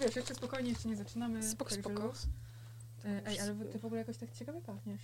[0.00, 1.42] Wiesz, jeszcze spokojnie, jeszcze nie zaczynamy.
[1.42, 2.12] Spoko, spoko.
[3.04, 5.00] E, Ej, ale ty w ogóle jakoś tak ciekawie pachniesz.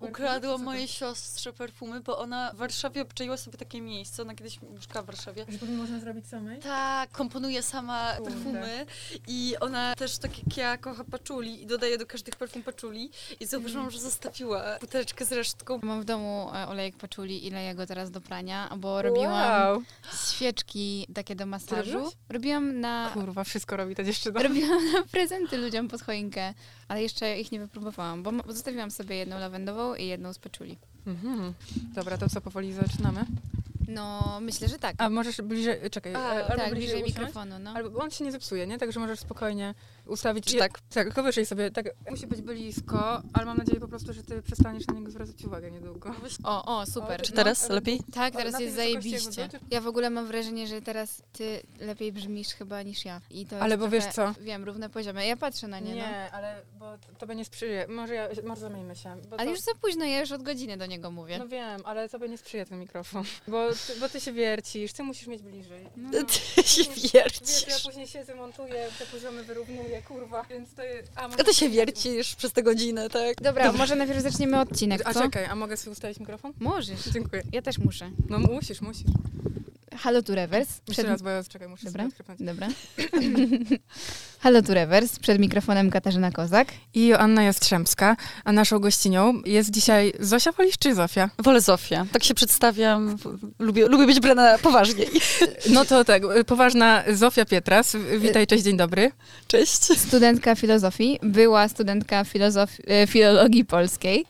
[0.00, 4.22] Ukradłam mojej siostrze perfumy, bo ona w Warszawie obczaiła sobie takie miejsce.
[4.22, 5.46] Ona kiedyś mieszkała w Warszawie.
[5.48, 6.58] Że pewnie można zrobić samej?
[6.60, 8.30] Tak, komponuje sama Kurde.
[8.30, 8.86] perfumy
[9.26, 13.10] i ona też tak jak ja kocha paczuli i dodaje do każdych perfum paczuli
[13.40, 15.80] i zauważyłam, że zostawiła buteleczkę z resztką.
[15.82, 19.82] Mam w domu e, olejek paczuli i leję go teraz do prania, bo robiłam Wow.
[20.30, 22.12] świeczki takie do masażu.
[22.28, 24.42] Robiłam na, Kurwa, wszystko robi ta dziewczyna.
[24.42, 26.54] robiłam na prezenty ludziom pod choinkę,
[26.88, 30.78] ale jeszcze ich nie wypróbowałam, bo zostawiłam sobie jedną lawendową i jedną z paczuli.
[31.06, 31.54] Mhm.
[31.94, 33.24] Dobra, to co, powoli zaczynamy?
[33.88, 34.94] No, myślę, że tak.
[34.98, 37.70] A możesz bliżej, czekaj, A, albo tak, bliżej usiąść, mikrofonu, no.
[37.70, 38.78] Albo on się nie zepsuje, nie?
[38.78, 39.74] Także możesz spokojnie
[40.06, 40.44] ustawić.
[40.46, 40.80] Czy tak?
[40.94, 41.70] Tak, wyżej sobie.
[41.70, 45.44] Tak, musi być blisko, ale mam nadzieję po prostu, że ty przestaniesz na niego zwracać
[45.44, 46.14] uwagę niedługo.
[46.44, 47.20] O, o, super.
[47.20, 48.00] O, Czy No, teraz ale- lepiej?
[48.14, 49.48] Tak, teraz jest zajebiście.
[49.70, 53.20] Ja w ogóle mam wrażenie, że teraz ty lepiej brzmisz chyba niż ja.
[53.30, 54.34] I to Ale jest bo wiesz co?
[54.40, 55.26] Wiem, równe poziomy.
[55.26, 56.04] Ja patrzę na nie, no.
[56.32, 57.86] ale bo to- tobie nie sprzyja.
[57.88, 59.16] Może, ja, może zamieńmy się.
[59.30, 61.38] Bo Ale to, już za późno, ja już od godziny do niego mówię.
[61.38, 63.24] No wiem, ale tobie nie sprzyja ten mikrofon.
[63.48, 65.86] Bo ty, bo ty się wiercisz, ty musisz mieć bliżej.
[65.96, 66.10] No,
[66.56, 67.82] Ty się Wiesz, ja wiercisz.
[67.86, 70.42] później siedzę, montuję, te poziomy wyrównuję, kurwa.
[70.50, 71.12] Więc to jest...
[71.16, 73.42] A, A ty się wiercisz przez tę godzinę, tak?
[73.42, 75.20] Dobra, może najpierw zaczniemy odcinek, A co?
[75.22, 76.52] czekaj, a mogę sobie ustawić mikrofon?
[76.60, 77.04] Możesz.
[77.12, 77.42] Dziękuję.
[77.52, 78.10] Ja też muszę.
[78.28, 79.04] No musisz, musisz.
[79.98, 80.68] Halo tu Revers.
[80.88, 82.04] Jeszcze raz, bo ja czekaj, muszę Dobra.
[82.10, 82.46] sobie.
[82.46, 82.68] Dobra.
[84.40, 85.18] Halo tu Revers.
[85.18, 86.68] Przed mikrofonem Katarzyna Kozak.
[86.94, 91.30] I Joanna Jastrzębska, a naszą gościnią jest dzisiaj Zosia Wolisz czy Zofia?
[91.38, 92.06] Wolę Zofię.
[92.12, 93.16] Tak się przedstawiam.
[93.58, 95.08] Lubię, lubię być brana poważniej.
[95.72, 97.96] No to tak, poważna Zofia Pietras.
[98.18, 99.10] Witaj, cześć, dzień dobry.
[99.46, 99.98] Cześć.
[100.00, 101.18] Studentka filozofii.
[101.22, 104.24] Była studentka filozof- e, filologii polskiej.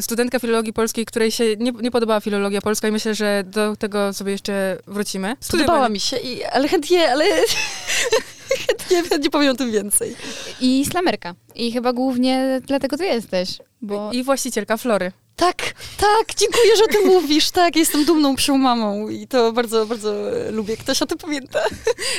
[0.00, 4.12] Studentka filologii polskiej, której się nie, nie podobała filologia polska i myślę, że do tego
[4.12, 5.36] sobie jeszcze wrócimy.
[5.50, 7.24] Podobała mi się, i, ale chętnie, ale
[8.66, 10.16] chętnie, chętnie powiem o tym więcej.
[10.60, 11.34] I slamerka.
[11.54, 13.58] I chyba głównie dlatego tu jesteś.
[13.82, 15.12] Bo I właścicielka Flory.
[15.36, 15.56] Tak,
[15.96, 17.50] tak, dziękuję, że o tym mówisz.
[17.50, 20.76] Tak, jestem dumną psią mamą i to bardzo, bardzo e, lubię.
[20.76, 21.60] Ktoś o tym pamięta.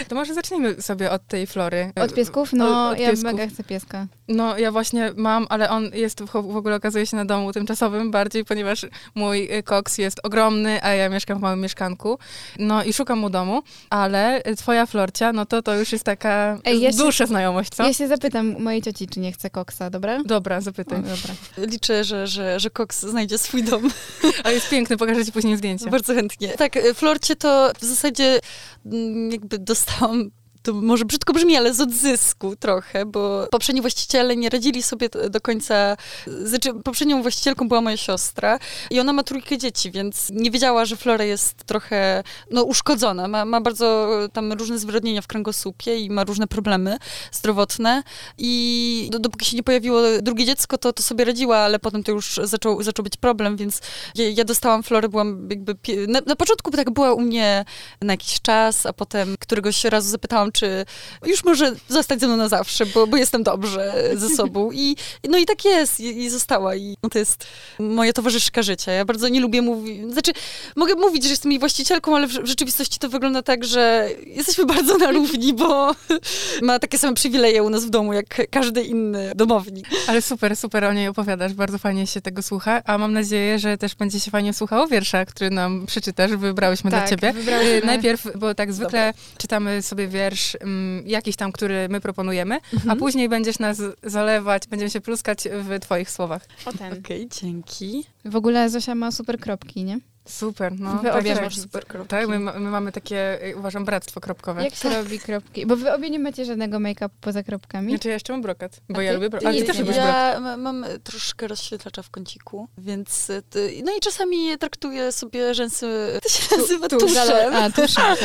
[0.08, 1.92] To może zacznijmy sobie od tej Flory.
[1.96, 2.54] od piesków?
[2.54, 3.24] No, Od ja piesków.
[3.24, 4.08] mega chcę pieska.
[4.28, 8.12] No, ja właśnie mam, ale on jest w, w ogóle okazuje się na domu tymczasowym
[8.12, 8.86] bardziej, ponieważ
[9.16, 12.20] mój y, koks jest ogromny, a ja mieszkam w małym mieszkanku.
[12.60, 16.82] No i szukam mu domu, ale twoja Florcia, no to to już jest taka Ej,
[16.82, 17.84] ja się- dłuższa znajomość, co?
[17.88, 20.24] Ja się zapytam mojej cioci, czy nie chce koksa, dobra?
[20.26, 20.98] Dobra, O, zapytaj.
[21.00, 21.34] dobra.
[21.72, 23.90] Liczę, że, że, że Cox znajdzie swój dom.
[24.44, 25.90] Ale jest piękny, pokażę ci później zdjęcie.
[25.90, 26.50] Bardzo chętnie.
[26.50, 28.40] Tak, e, Florcie to w zasadzie
[28.86, 30.32] mm, jakby dostałam
[30.64, 35.42] to może brzydko brzmi, ale z odzysku trochę, bo poprzedni właściciele nie radzili sobie do
[35.42, 35.98] końca.
[36.44, 40.96] Znaczy, poprzednią właścicielką była moja siostra i ona ma trójkę dzieci, więc nie wiedziała, że
[40.96, 43.28] Flora jest trochę no, uszkodzona.
[43.28, 46.98] Ma, ma bardzo tam różne zwyrodnienia w kręgosłupie i ma różne problemy
[47.32, 48.04] zdrowotne.
[48.38, 52.12] I do, dopóki się nie pojawiło drugie dziecko, to, to sobie radziła, ale potem to
[52.12, 53.82] już zaczął, zaczął być problem, więc
[54.16, 55.76] ja, ja dostałam Florę, byłam jakby...
[56.08, 57.66] Na, na początku tak była u mnie
[58.02, 60.86] na jakiś czas, a potem któregoś razu zapytałam, czy
[61.26, 64.72] już może zostać ze mną na zawsze, bo, bo jestem dobrze ze sobą.
[64.72, 64.96] I,
[65.30, 66.76] no i tak jest, i, i została.
[66.76, 67.48] I no to jest
[67.80, 68.92] moja towarzyszka życia.
[68.92, 70.32] Ja bardzo nie lubię mówić, znaczy
[70.76, 74.66] mogę mówić, że jestem jej właścicielką, ale w, w rzeczywistości to wygląda tak, że jesteśmy
[74.66, 75.96] bardzo na równi, bo
[76.62, 79.88] ma takie same przywileje u nas w domu, jak każdy inny domownik.
[80.08, 83.78] Ale super, super o niej opowiadasz, bardzo fajnie się tego słucha, a mam nadzieję, że
[83.78, 87.34] też będzie się fajnie słuchało wiersza, który nam przeczytasz, wybrałyśmy dla ciebie.
[87.34, 87.72] wybrałyśmy.
[87.74, 92.96] Y, Najpierw, bo tak zwykle czytamy sobie wiersz mm, jakiś tam, który my proponujemy, a
[92.96, 96.46] później będziesz nas zalewać, będziemy się pluskać w twoich słowach.
[96.66, 96.94] O ten.
[96.94, 98.04] Okej, dzięki.
[98.26, 100.00] W ogóle Zosia ma super kropki, nie?
[100.32, 100.98] Super, no.
[100.98, 101.64] Wy obie tak, macie tak.
[101.64, 102.10] super kropki.
[102.10, 104.64] Tak, my, my mamy takie, y, uważam, bractwo kropkowe.
[104.64, 105.66] Jak się robi kropki?
[105.66, 107.90] Bo wy obie nie macie żadnego make-upu poza kropkami.
[107.92, 109.16] Znaczy ja jeszcze mam brokat, bo A ja ty?
[109.16, 109.44] lubię brokat.
[109.44, 110.34] Ty Ale ty też lubisz brokat.
[110.34, 115.54] Ja ma- mam troszkę rozświetlacza w kąciku, więc y, ty, no i czasami traktuję sobie
[115.54, 118.16] rzęsy, to się nazywa tu, tuszem, A, tuszem.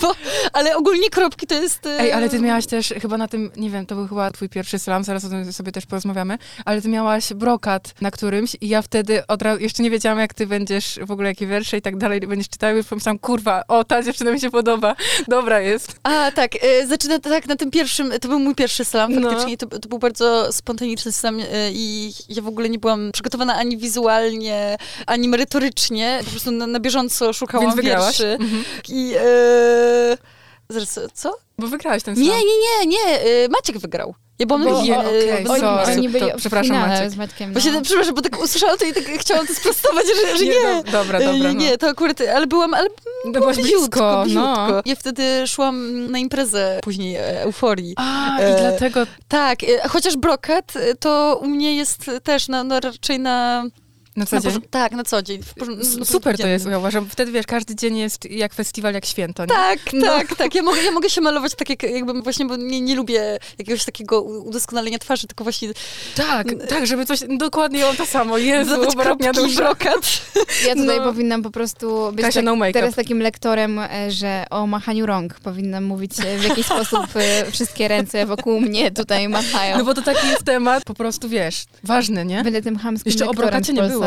[0.00, 0.14] bo,
[0.52, 1.86] ale ogólnie kropki to jest...
[1.86, 4.48] y, Ej, ale ty miałaś też chyba na tym, nie wiem, to był chyba twój
[4.48, 8.68] pierwszy slam, zaraz o tym sobie też porozmawiamy, ale ty miałaś brokat na którymś i
[8.68, 10.61] ja wtedy od razu, jeszcze nie wiedziałam, jak ty będziesz
[11.06, 14.02] w ogóle, jakie wiersze i tak dalej będziesz czytała i już pomyślałam, kurwa, o, ta
[14.02, 14.96] dziewczyna mi się podoba,
[15.28, 15.92] dobra jest.
[16.02, 19.30] A, tak, y, zaczyna tak na tym pierwszym, to był mój pierwszy slam, No.
[19.30, 23.54] faktycznie, to, to był bardzo spontaniczny slam y, i ja w ogóle nie byłam przygotowana
[23.54, 24.76] ani wizualnie,
[25.06, 28.18] ani merytorycznie, po prostu na, na bieżąco szukałam Więc wygrałaś.
[28.18, 28.26] wierszy.
[28.40, 28.64] Mhm.
[28.88, 29.14] I...
[30.12, 30.18] Y,
[30.68, 31.36] zaraz, co?
[31.58, 32.38] Bo wygrałaś ten Nie, slam.
[32.38, 33.26] nie, nie, nie.
[33.44, 34.14] y, Maciek wygrał.
[34.42, 34.96] Ja byłam Bo- na drugie.
[34.96, 35.92] o, okej, e, Oni, sorry.
[35.92, 37.10] oni byli To w przepraszam, Maciek.
[37.10, 37.52] z Maćkiem.
[37.52, 37.60] No.
[37.60, 40.52] Właśnie, przepraszam, bo tak usłyszałam to i tak chciałam to sprostować, że, że nie.
[40.52, 41.32] do- dobra, dobra.
[41.32, 41.52] E, No.
[41.52, 42.88] Nie, to akurat, ale byłam, ale
[43.24, 44.82] No byłaś blisko, no.
[44.84, 47.94] Ja wtedy szłam na imprezę później e, euforii.
[47.96, 52.80] A, i E, dlatego Tak, e, chociaż brokat to u mnie jest też na, no,
[52.80, 53.64] raczej na...
[54.16, 54.60] na co na dzień.
[54.70, 55.40] tak, na co dzień.
[56.04, 57.06] Super to jest, ja uważam.
[57.08, 59.42] Wtedy wiesz, każdy dzień jest jak festiwal, jak święto.
[59.42, 59.48] Nie?
[59.48, 60.06] Tak, No.
[60.06, 60.54] tak, tak.
[60.54, 63.84] Ja mogę, ja mogę się malować tak jak, jakbym właśnie, bo nie, nie lubię jakiegoś
[63.84, 65.68] takiego udoskonalenia twarzy, tylko właśnie
[66.16, 68.38] Tak, tak, żeby coś, dokładnie to samo.
[68.38, 70.22] Jezu, bratnia kropki, brokat.
[70.66, 71.04] Ja tutaj No.
[71.04, 75.40] powinnam po prostu być Kasia, tak, no teraz takim lektorem, e, że o machaniu rąk
[75.40, 79.78] powinnam mówić, e, w jaki sposób e, wszystkie ręce wokół mnie tutaj machają.
[79.78, 82.44] No bo to taki jest temat, po prostu wiesz, ważny, nie?
[82.44, 84.01] Będę tym chamskim Jeszcze o brokacie nie było.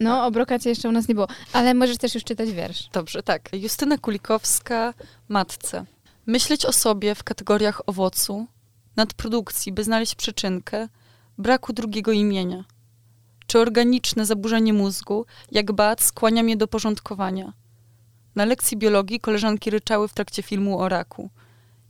[0.00, 1.28] No, o brokacie jeszcze u nas nie było.
[1.52, 2.88] Ale możesz też już czytać wiersz.
[2.92, 3.48] Dobrze, tak.
[3.52, 4.94] Justyna Kulikowska,
[5.28, 5.84] matce.
[6.26, 8.46] Myśleć o sobie w kategoriach owocu,
[8.96, 10.88] nadprodukcji, by znaleźć przyczynkę,
[11.38, 12.64] braku drugiego imienia.
[13.46, 17.52] Czy organiczne zaburzenie mózgu, jak bat, skłania mnie do porządkowania.
[18.34, 21.30] Na lekcji biologii koleżanki ryczały w trakcie filmu o raku.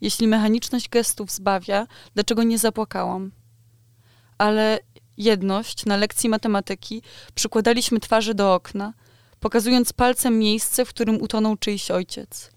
[0.00, 3.30] Jeśli mechaniczność gestów zbawia, dlaczego nie zapłakałam?
[4.38, 4.78] Ale
[5.18, 7.02] jedność na lekcji matematyki
[7.34, 8.92] przykładaliśmy twarze do okna,
[9.40, 12.50] pokazując palcem miejsce, w którym utonął czyjś ojciec.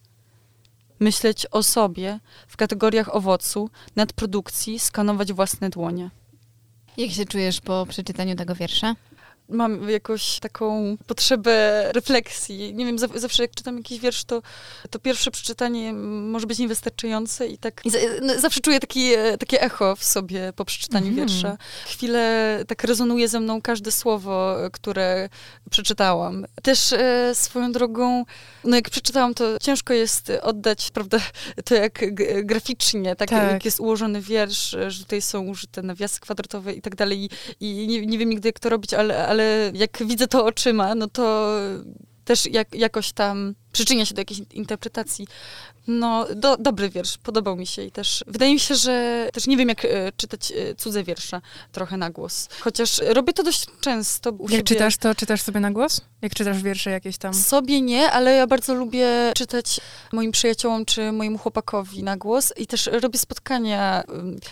[0.99, 6.09] Myśleć o sobie w kategoriach owocu, nadprodukcji, skanować własne dłonie.
[6.97, 8.95] Jak się czujesz po przeczytaniu tego wiersza?
[9.49, 12.73] Mam jakąś taką potrzebę refleksji.
[12.73, 14.41] Nie wiem, zaw- zawsze jak czytam jakiś wiersz, to,
[14.89, 17.89] to pierwsze przeczytanie może być niewystarczające i tak i
[18.21, 21.27] no, zawsze czuję taki, e, takie echo w sobie po przeczytaniu Mhm.
[21.27, 21.57] wiersza.
[21.85, 25.29] Chwilę tak rezonuje ze mną każde słowo, e, które
[25.69, 26.45] przeczytałam.
[26.63, 28.25] Też e, swoją drogą,
[28.63, 31.17] no jak przeczytałam, to ciężko jest oddać, prawda,
[31.65, 31.99] to jak
[32.43, 33.51] graficznie, tak, Tak.
[33.51, 37.29] jak jest ułożony wiersz, e, że tutaj są użyte nawiasy kwadratowe i tak dalej i,
[37.59, 39.36] i nie, nie wiem nigdy, jak to robić, ale, ale
[39.73, 41.55] jak widzę to oczyma, no to
[42.25, 45.27] też jak, jakoś tam przyczynia się do jakiejś interpretacji.
[45.87, 49.57] No, do, dobry wiersz, podobał mi się i też wydaje mi się, że też nie
[49.57, 51.41] wiem, jak e, czytać e, cudze wiersze
[51.71, 52.49] trochę na głos.
[52.59, 54.29] Chociaż robię to dość często.
[54.39, 54.63] Jak siebie.
[54.63, 56.01] czytasz, to czytasz sobie na głos?
[56.21, 57.33] Jak czytasz wiersze jakieś tam?
[57.33, 59.79] Sobie nie, ale ja bardzo lubię czytać
[60.13, 64.03] moim przyjaciołom czy mojemu chłopakowi na głos i też robię spotkania,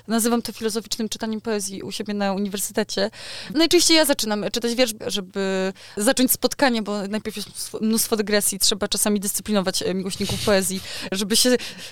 [0.07, 3.09] nazywam to filozoficznym czytaniem poezji u siebie na uniwersytecie.
[3.53, 9.14] Najczęściej ja zaczynam czytać wiersz, żeby zacząć spotkanie, bo najpierw jest mnóstwo dygresji, trzeba czasami
[9.19, 10.81] dyscyplinować e, miłośników poezji,
[11.11, 11.49] żeby się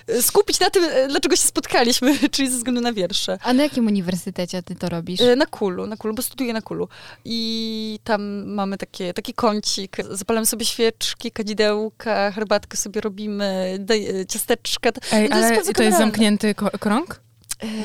[0.07, 3.37] e, skupić na tym, e, dlaczego się spotkaliśmy, czyli ze względu na wiersze.
[3.43, 5.19] A na jakim uniwersytecie ty to robisz?
[5.37, 6.87] Na kulu, na kulu, bo studiuję na kulu.
[7.25, 9.97] I tam mamy takie, taki kącik.
[10.09, 14.89] Zapalamy sobie świeczki, kadzidełka, herbatkę sobie robimy, daj, ciasteczka.
[14.89, 17.21] Ej, to jest ale bardzo to jest zamknięty krąg?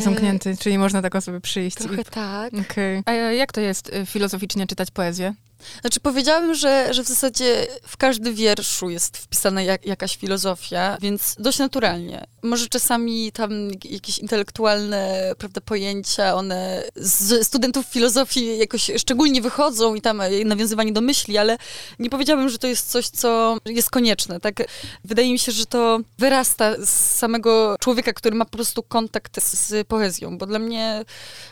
[0.00, 1.76] Zamknięty, czyli można tak o sobie przyjść.
[1.76, 2.04] Trochę I...
[2.04, 2.52] tak.
[2.70, 3.02] Okej.
[3.06, 5.34] A jak to jest filozoficznie czytać poezję?
[5.80, 11.34] Znaczy powiedziałabym, że, że w zasadzie w każdy wierszu jest wpisana jak, jakaś filozofia, więc
[11.38, 12.26] dość naturalnie.
[12.42, 19.94] Może czasami tam jak- jakieś intelektualne prawda, pojęcia, one z studentów filozofii jakoś szczególnie wychodzą
[19.94, 21.58] i tam e, nawiązywanie do myśli, ale
[21.98, 24.40] nie powiedziałabym, że to jest coś, co jest konieczne.
[24.40, 24.54] Tak?
[25.04, 29.68] Wydaje mi się, że to wyrasta z samego człowieka, który ma po prostu kontakt z,
[29.68, 31.04] z poezją, bo dla mnie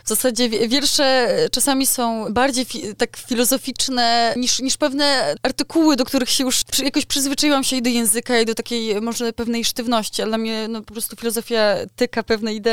[0.05, 3.96] w zasadzie wie- wiersze czasami są bardziej fi- tak filozoficzne
[4.35, 8.39] niż, niż pewne artykuły, do których się już przy, jakoś przyzwyczaiłam się i do języka,
[8.39, 12.53] i do takiej może pewnej sztywności, ale dla mnie no, po prostu filozofia tyka pewne
[12.53, 12.69] idee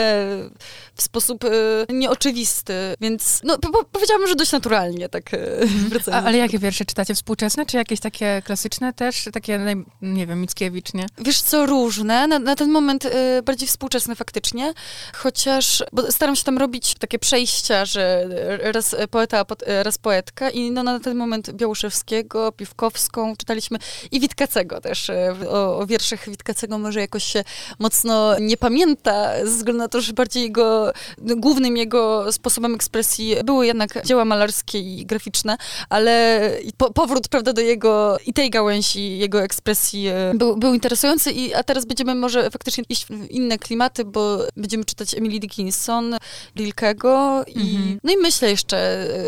[0.94, 1.48] w sposób e,
[1.92, 6.26] nieoczywisty, więc no, po, po, powiedziałabym, że dość naturalnie, tak A, wracając.
[6.26, 7.14] ale jakie wiersze czytacie?
[7.14, 9.28] Współczesne, czy jakieś takie klasyczne też?
[9.32, 11.06] Takie, nie wiem, Mickiewicz, nie?
[11.18, 12.26] Wiesz co, różne.
[12.26, 13.10] Na, na ten moment y,
[13.44, 14.74] bardziej współczesne faktycznie,
[15.14, 18.28] chociaż staram się tam robić takie przejścia, że
[18.58, 23.78] raz poeta, raz poetka i no, na ten moment Białoszewskiego, Piwkowską czytaliśmy
[24.10, 25.08] i Witkacego też.
[25.08, 25.14] y,
[25.50, 27.44] O, o wierszach Witkacego może jakoś się
[27.78, 33.66] mocno nie pamięta, ze względu na to, że bardziej jego, głównym jego sposobem ekspresji były
[33.66, 35.56] jednak dzieła malarskie i graficzne,
[35.88, 36.40] ale
[36.76, 41.54] po, powrót, prawda, do jego i tej gałęzi jego ekspresji e, był, był interesujący, i,
[41.54, 46.16] a teraz będziemy może faktycznie iść w inne klimaty, bo będziemy czytać Emily Dickinson,
[46.56, 48.00] Rilkego i Mhm.
[48.04, 48.76] no i myślę jeszcze,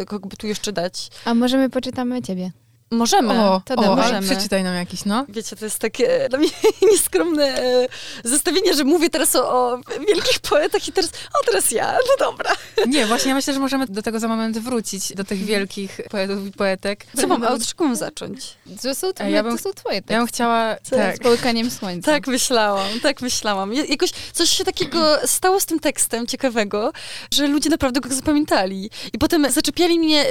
[0.00, 1.08] e, kogo by tu jeszcze dać.
[1.24, 2.52] A może my poczytamy ciebie?
[2.90, 4.26] Możemy, O, to o, możemy.
[4.26, 5.24] przeczytaj nam jakiś, no.
[5.28, 6.48] Wiecie, to jest takie dla mnie
[6.92, 7.88] nieskromne e,
[8.24, 9.78] zestawienie, że mówię teraz o, o
[10.08, 12.50] wielkich poetach i teraz, o teraz ja, no dobra.
[12.86, 16.46] Nie, właśnie ja myślę, że możemy do tego za moment wrócić, do tych wielkich poetów
[16.46, 17.06] i poetek.
[17.20, 18.54] Co mam, od czego mam zacząć?
[18.82, 20.16] To są, A ja bym- to są twoje Ja teksty.
[20.18, 20.76] bym chciała...
[20.82, 21.18] Z Tak.
[21.18, 22.12] połykaniem słońca.
[22.12, 23.72] Tak myślałam, tak myślałam.
[23.74, 26.92] Ja- Jakoś coś się takiego stało z tym tekstem ciekawego,
[27.34, 28.90] że ludzie naprawdę go zapamiętali.
[29.12, 30.24] I potem zaczepiali mnie,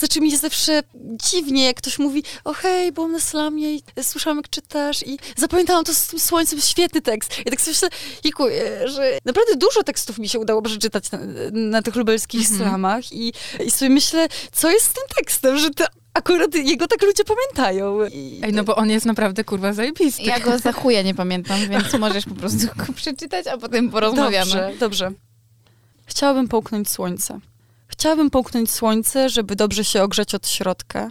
[0.00, 0.82] zaczęli mnie zawsze
[1.30, 5.84] dziwnie, jak ktoś mówi, o hej, byłam na slamie i słyszałam, jak czytasz i zapamiętałam
[5.84, 7.38] to z tym słońcem, świetny tekst.
[7.40, 7.88] I tak sobie myślę,
[8.24, 11.18] Jiku, e, że naprawdę dużo tekstów mi się udało przeczytać na,
[11.52, 12.60] na tych lubelskich Mhm.
[12.60, 13.32] slamach i,
[13.64, 15.84] i sobie myślę, co jest z tym tekstem, że to
[16.14, 18.04] akurat jego tak ludzie pamiętają.
[18.06, 20.22] I, Ej, no bo on jest naprawdę, kurwa, zajebisty.
[20.22, 24.50] Ja go za chuja nie pamiętam, więc możesz po prostu go przeczytać, a potem porozmawiamy.
[24.50, 25.12] Dobrze, dobrze.
[26.06, 27.38] Chciałabym połknąć słońce.
[27.88, 31.10] Chciałabym połknąć słońce, żeby dobrze się ogrzeć od środka.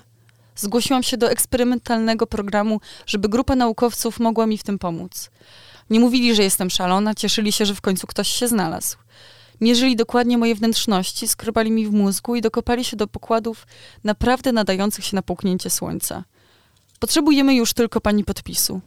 [0.55, 5.29] Zgłosiłam się do eksperymentalnego programu, żeby grupa naukowców mogła mi w tym pomóc.
[5.89, 8.97] Nie mówili, że jestem szalona, cieszyli się, że w końcu ktoś się znalazł.
[9.61, 13.67] Mierzyli dokładnie moje wnętrzności, skrobali mi w mózgu i dokopali się do pokładów
[14.03, 16.23] naprawdę nadających się na połknięcie słońca.
[16.99, 18.81] Potrzebujemy już tylko pani podpisu.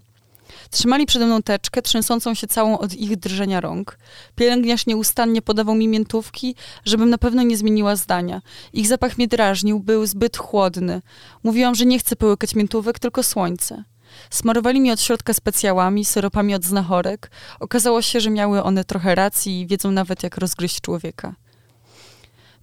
[0.70, 3.98] Trzymali przede mną teczkę, trzęsącą się całą od ich drżenia rąk.
[4.34, 6.54] Pielęgniarz nieustannie podawał mi miętówki,
[6.84, 8.42] żebym na pewno nie zmieniła zdania.
[8.72, 11.02] Ich zapach mnie drażnił, był zbyt chłodny.
[11.42, 13.84] Mówiłam, że nie chcę połykać miętówek, tylko słońce.
[14.30, 17.30] Smarowali mi od środka specjałami, syropami od znachorek.
[17.60, 21.34] Okazało się, że miały one trochę racji i wiedzą nawet, jak rozgryźć człowieka.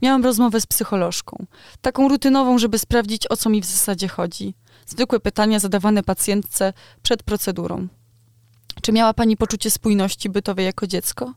[0.01, 1.45] Miałam rozmowę z psycholożką.
[1.81, 4.53] Taką rutynową, żeby sprawdzić, o co mi w zasadzie chodzi.
[4.87, 6.73] Zwykłe pytania zadawane pacjentce
[7.03, 7.87] przed procedurą.
[8.81, 11.33] Czy miała pani poczucie spójności bytowej jako dziecko?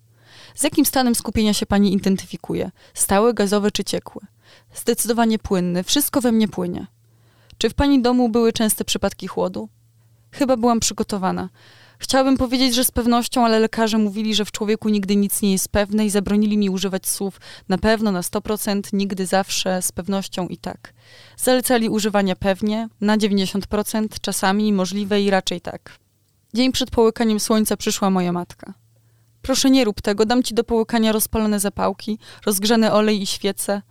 [0.55, 2.71] Z jakim stanem skupienia się pani identyfikuje?
[2.95, 4.23] Stały, gazowy czy ciekły?
[4.75, 5.85] Zdecydowanie płynny.
[5.85, 6.87] Wszystko we mnie płynie.
[7.59, 9.69] Czy w pani domu były częste przypadki chłodu?
[10.33, 11.49] Chyba byłam przygotowana.
[11.99, 15.69] Chciałabym powiedzieć, że z pewnością, ale lekarze mówili, że w człowieku nigdy nic nie jest
[15.69, 20.57] pewne i zabronili mi używać słów na pewno, na 100%, nigdy, zawsze, z pewnością i
[20.57, 20.93] tak.
[21.37, 25.99] Zalecali używania pewnie, na 90%, czasami możliwe i raczej tak.
[26.55, 28.75] Dzień przed połykaniem słońca przyszła moja matka.
[29.43, 33.83] Proszę nie rób tego, dam ci do połykania rozpalone zapałki, rozgrzany olej i świece.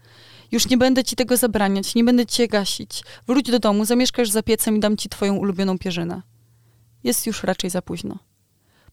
[0.51, 3.03] Już nie będę ci tego zabraniać, nie będę cię gasić.
[3.27, 6.21] Wróć do domu, zamieszkasz za piecem i dam ci twoją ulubioną pierzynę.
[7.05, 8.17] Jest już raczej za późno.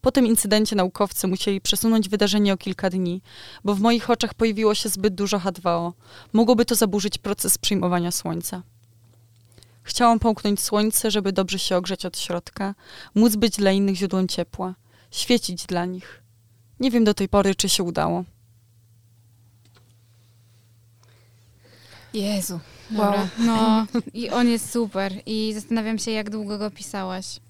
[0.00, 3.22] Po tym incydencie naukowcy musieli przesunąć wydarzenie o kilka dni,
[3.64, 5.92] bo w moich oczach pojawiło się zbyt dużo H2O.
[6.32, 8.62] Mogłoby to zaburzyć proces przyjmowania słońca.
[9.82, 12.74] Chciałam połknąć słońce, żeby dobrze się ogrzeć od środka,
[13.14, 14.74] móc być dla innych źródłem ciepła,
[15.10, 16.22] świecić dla nich.
[16.80, 18.24] Nie wiem do tej pory, czy się udało.
[22.14, 22.60] Jezu.
[22.96, 23.14] Wow.
[23.38, 25.12] No, i on jest super.
[25.26, 27.40] I zastanawiam się, jak długo go pisałaś.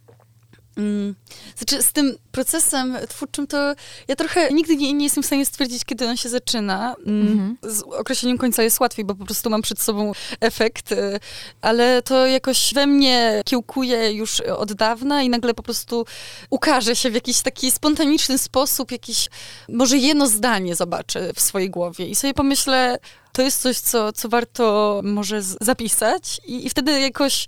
[0.77, 1.15] Mm.
[1.57, 3.75] Znaczy, z tym procesem twórczym to
[4.09, 6.95] ja trochę nigdy nie, nie jestem w stanie stwierdzić, kiedy on się zaczyna.
[7.07, 7.29] Mm.
[7.29, 7.57] Mhm.
[7.63, 11.21] Z określeniem końca jest łatwiej, bo po prostu mam przed sobą efekt, y,
[11.61, 16.05] ale to jakoś we mnie kiełkuje już od dawna i nagle po prostu
[16.51, 19.29] ukaże się w jakiś taki spontaniczny sposób, jakiś
[19.69, 22.99] może jedno zdanie zobaczę w swojej głowie i sobie pomyślę,
[23.33, 27.47] to jest coś, co, co warto może zapisać i, i wtedy jakoś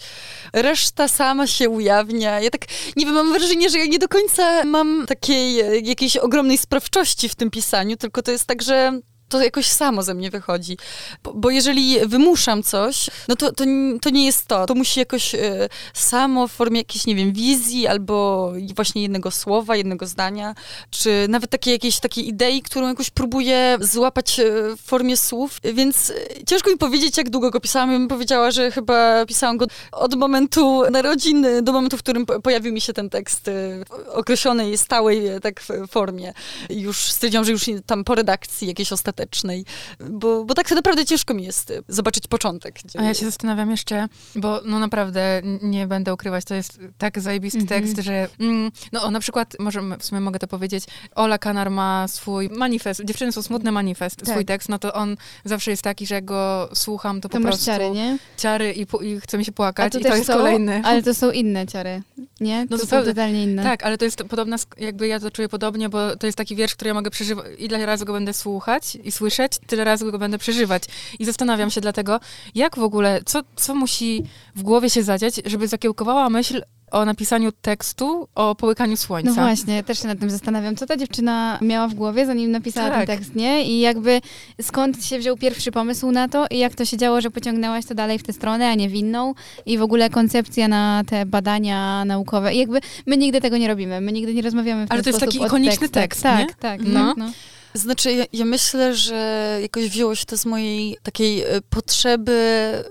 [0.52, 2.40] reszta sama się ujawnia.
[2.40, 2.64] Ja tak,
[2.96, 7.28] nie wiem, mam wrażenie, że ja nie do końca mam takiej e, jakiejś ogromnej sprawczości
[7.28, 10.76] w tym pisaniu, tylko to jest tak, że to jakoś samo ze mnie wychodzi.
[11.22, 13.64] Bo, bo jeżeli wymuszam coś, no to, to,
[14.02, 14.66] to nie jest to.
[14.66, 19.76] To musi jakoś e, samo w formie jakiejś, nie wiem, wizji albo właśnie jednego słowa,
[19.76, 20.54] jednego zdania,
[20.90, 24.44] czy nawet takiej jakiejś takiej idei, którą jakoś próbuję złapać e,
[24.76, 25.60] w formie słów.
[25.74, 27.92] Więc e, ciężko mi powiedzieć, jak długo go pisałam.
[27.92, 32.40] Ja bym powiedziała, że chyba pisałam go od momentu narodzin do momentu, w którym po-
[32.40, 33.50] pojawił mi się ten tekst
[33.88, 36.32] w określonej, stałej tak formie.
[36.70, 39.64] Już stwierdziłam, że już tam po redakcji jakiejś ostatecznej,
[40.10, 42.74] bo, bo tak naprawdę ciężko mi jest e, zobaczyć początek.
[42.98, 47.58] A ja się zastanawiam jeszcze, bo no naprawdę nie będę ukrywać, to jest tak zajebisty
[47.58, 47.82] Mhm.
[47.82, 52.08] tekst, że mm, no na przykład, może w sumie mogę to powiedzieć, Ola Kanar ma
[52.08, 54.28] swój manifest, dziewczyny są smutne manifest, Tak.
[54.28, 57.40] swój tekst, no to on zawsze jest taki, że jak go słucham, to, To po
[57.42, 58.18] masz prostu ciary, nie?
[58.36, 60.82] ciary i, i chce mi się płakać i to jest są, kolejny.
[60.84, 62.02] ale to są inne ciary,
[62.40, 62.66] nie?
[62.70, 63.04] No to zupełnie.
[63.04, 63.62] są totalnie inne.
[63.62, 66.74] Tak, ale to jest podobna, jakby ja to czuję podobnie, bo to jest taki wiersz,
[66.74, 70.38] który ja mogę przeżywać, ile razy go będę słuchać i słyszeć, tyle razy go będę
[70.38, 70.82] przeżywać.
[71.18, 72.20] I zastanawiam się dlatego,
[72.54, 74.22] jak w ogóle, co, co musi
[74.54, 79.28] w głowie się zadziać, żeby zakiełkowała myśl o napisaniu tekstu o połykaniu słońca.
[79.30, 82.88] No właśnie, też się nad tym zastanawiam, co ta dziewczyna miała w głowie, zanim napisała
[82.90, 83.06] Tak.
[83.06, 83.64] ten tekst, nie?
[83.64, 84.20] I jakby
[84.62, 87.94] skąd się wziął pierwszy pomysł na to i jak to się działo, że pociągnęłaś to
[87.94, 89.34] dalej w tę stronę, a nie w inną
[89.66, 92.54] i w ogóle koncepcja na te badania naukowe.
[92.54, 95.10] I jakby my nigdy tego nie robimy, my nigdy nie rozmawiamy w ten Ale to
[95.10, 96.02] jest taki ikoniczny tekstach.
[96.02, 96.54] tekst, Tak, nie?
[96.54, 97.08] tak, No.
[97.08, 97.30] tak, no.
[97.76, 102.34] Znaczy, ja, ja myślę, że jakoś wzięło się to z mojej takiej e, potrzeby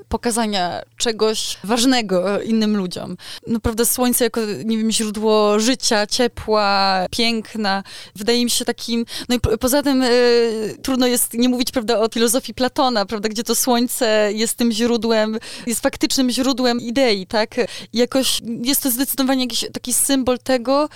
[0.09, 3.17] pokazania czegoś ważnego innym ludziom.
[3.63, 7.83] Prawda, słońce jako, nie wiem, źródło życia, ciepła, piękna,
[8.15, 10.09] wydaje mi się takim, no i po, poza tym e,
[10.81, 15.37] trudno jest nie mówić, prawda, o filozofii Platona, prawda, gdzie to słońce jest tym źródłem,
[15.67, 17.55] jest faktycznym źródłem idei, tak?
[17.93, 20.89] Jakoś jest to zdecydowanie jakiś taki symbol tego,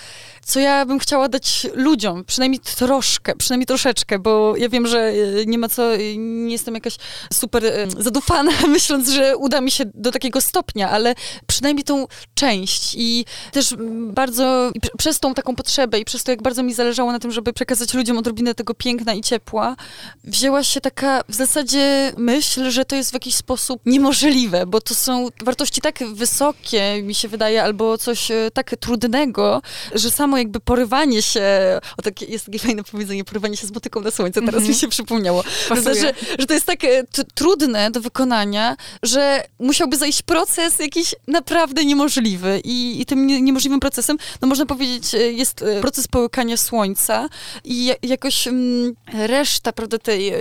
[0.46, 5.46] co ja bym chciała dać ludziom, przynajmniej troszkę, przynajmniej troszeczkę, bo ja wiem, że e,
[5.46, 6.96] nie ma co, e, nie jestem jakaś
[7.34, 11.16] super e, zadufana, myśląc, że uda mi się do takiego stopnia, ale
[11.48, 13.76] przynajmniej tą część i też
[14.08, 17.54] bardzo przez tą taką potrzebę i przez to, jak bardzo mi zależało na tym, żeby
[17.54, 19.76] przekazać ludziom odrobinę tego piękna i ciepła,
[20.24, 24.96] wzięła się taka w zasadzie myśl, że to jest w jakiś sposób niemożliwe, bo to
[24.96, 29.62] są wartości tak wysokie, mi się wydaje, albo coś tak trudnego,
[29.96, 31.44] że samo jakby porywanie się,
[31.98, 34.70] o takie, jest takie fajne powiedzenie, porywanie się z motyką na słońce, teraz Mhm.
[34.70, 35.44] mi się przypomniało.
[35.68, 40.80] Znaczy, że, że to jest tak e, t- trudne do wykonania, że musiałby zajść proces
[40.80, 45.82] jakiś naprawdę niemożliwy i, i tym nie, niemożliwym procesem, no można powiedzieć, e, jest e,
[45.82, 47.30] proces połykania słońca
[47.64, 50.34] i ja, jakoś mm, reszta, prawda, tej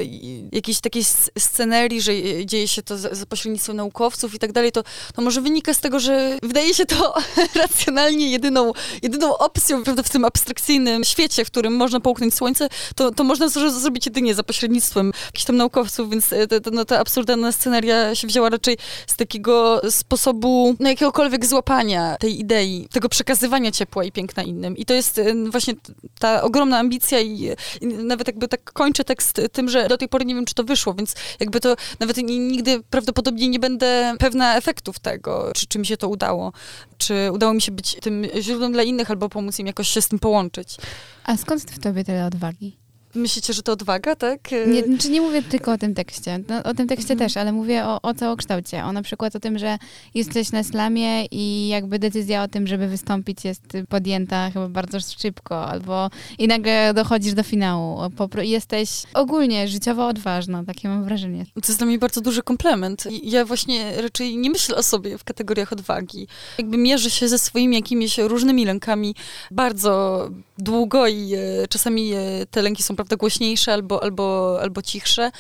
[0.53, 1.05] jakiejś takiej
[1.39, 2.13] scenerii, że
[2.45, 4.83] dzieje się to za, za pośrednictwem naukowców i tak dalej, to,
[5.15, 7.15] to może wynika z tego, że wydaje się to
[7.63, 13.11] racjonalnie jedyną, jedyną opcją, prawda, w tym abstrakcyjnym świecie, w którym można połknąć słońce, to,
[13.17, 16.85] to można zro- zrobić jedynie za pośrednictwem jakichś tam naukowców, więc e, to, to, no,
[16.85, 23.09] ta absurdalna scenaria się wzięła raczej z takiego sposobu, no jakiegokolwiek złapania tej idei, tego
[23.09, 24.77] przekazywania ciepła i piękna innym.
[24.77, 25.75] I to jest e, właśnie
[26.19, 30.25] ta ogromna ambicja i, i nawet jakby tak kończę tekst tym, że do tej pory
[30.25, 34.57] nie wiem, czy to wyszło, więc jakby to nawet ni- nigdy prawdopodobnie nie będę pewna
[34.57, 36.53] efektów tego, czy, czy mi się to udało,
[36.99, 40.09] czy udało mi się być tym źródłem dla innych, albo pomóc im jakoś się z
[40.09, 40.77] tym połączyć.
[41.25, 42.77] A skąd w tobie tyle odwagi?
[43.17, 44.41] Myślicie, że to odwaga, tak?
[44.67, 47.19] Nie, znaczy nie mówię tylko o tym tekście, no, o tym tekście Mhm.
[47.29, 49.79] też, ale mówię o, o całokształcie, o na przykład o tym, że
[50.15, 55.67] jesteś na slamie i jakby decyzja o tym, żeby wystąpić jest podjęta chyba bardzo szybko,
[55.67, 61.05] albo i nagle dochodzisz do finału, o, po, pro- jesteś ogólnie życiowo odważna, takie mam
[61.05, 61.45] wrażenie.
[61.55, 63.05] To jest dla mnie bardzo duży komplement.
[63.23, 66.27] Ja właśnie raczej nie myślę o sobie w kategoriach odwagi.
[66.59, 69.15] Jakby mierzę się ze swoimi jakimiś różnymi lękami
[69.51, 75.31] bardzo długo i e, czasami e, te lęki są prawda głośniejsze albo, albo, albo cichsze.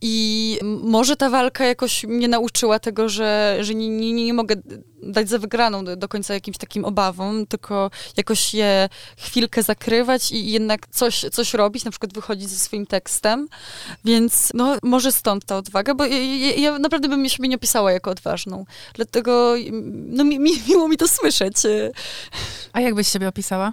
[0.00, 4.56] I może ta walka jakoś mnie nauczyła tego, że, że nie, nie, nie mogę
[5.02, 10.52] dać za wygraną do, do końca jakimś takim obawom, tylko jakoś je chwilkę zakrywać i
[10.52, 13.48] jednak coś, coś robić, na przykład wychodzić ze swoim tekstem.
[14.04, 17.92] Więc no, może stąd ta odwaga, bo ja, ja, ja naprawdę bym siebie nie opisała
[17.92, 18.64] jako odważną.
[18.94, 19.54] Dlatego
[19.90, 21.56] no, mi, mi, miło mi to słyszeć.
[22.72, 23.72] A jak byś siebie opisała?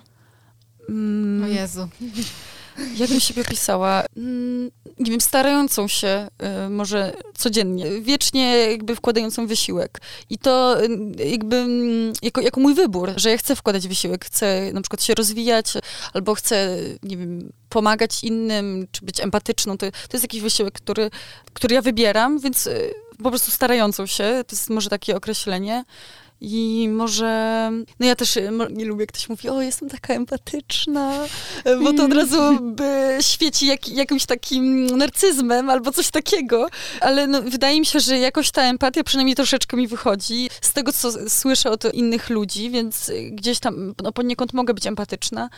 [0.90, 1.90] Mm, Jezu.
[2.98, 4.04] Jak bym siebie opisała?
[4.18, 6.28] Mm, Nie wiem, starającą się
[6.66, 10.02] y, może codziennie, wiecznie jakby wkładającą wysiłek.
[10.30, 14.72] I to y, jakby mm, jako, jako mój wybór, że ja chcę wkładać wysiłek, chcę
[14.74, 15.74] na przykład się rozwijać,
[16.14, 19.78] albo chcę, nie wiem, pomagać innym, czy być empatyczną.
[19.78, 21.10] To, to jest jakiś wysiłek, który,
[21.54, 25.84] który ja wybieram, więc y, po prostu starającą się, to jest może takie określenie.
[26.46, 31.26] I może, no ja też y, nie lubię, jak ktoś mówi, o, jestem taka empatyczna,
[31.68, 36.68] y, bo to od razu by świeci jak, jakimś takim narcyzmem albo coś takiego,
[37.02, 40.94] ale no, wydaje mi się, że jakoś ta empatia przynajmniej troszeczkę mi wychodzi z tego,
[40.94, 45.50] co słyszę od innych ludzi, więc y, gdzieś tam no, poniekąd mogę być empatyczna,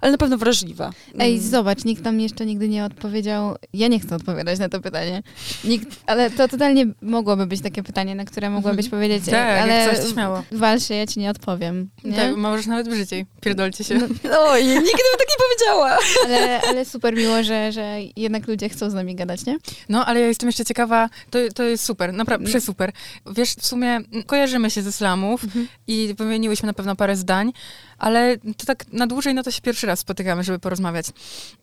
[0.00, 0.90] ale na pewno wrażliwa.
[1.18, 1.50] Ej, Mm.
[1.50, 3.56] zobacz, nikt tam jeszcze nigdy nie odpowiedział.
[3.72, 5.22] Ja nie chcę odpowiadać na to pytanie.
[5.64, 9.24] Nikt, ale to totalnie mogłoby być takie pytanie, na które mogłabyś powiedzieć.
[9.30, 10.42] Tak, ale jak coś, to śmiało.
[10.52, 11.90] wal się, ja ci nie odpowiem.
[12.04, 12.16] Nie?
[12.16, 13.26] Tak, możesz nawet brzydziej.
[13.40, 13.94] Pierdolcie się.
[13.94, 14.06] No,
[14.50, 15.98] Oj, nigdy bym tak nie powiedziała.
[16.26, 19.56] ale, ale super miło, że, że jednak ludzie chcą z nami gadać, nie?
[19.88, 22.50] No, ale ja jestem jeszcze ciekawa, to, to jest super, naprawdę, Mm.
[22.52, 22.92] przesuper.
[23.36, 25.68] Wiesz, w sumie kojarzymy się ze slamów Mhm.
[25.86, 27.52] i wymieniłyśmy na pewno parę zdań,
[27.98, 31.06] ale to tak na dłużej, no to się pierwszy raz spotykamy, żeby porozmawiać.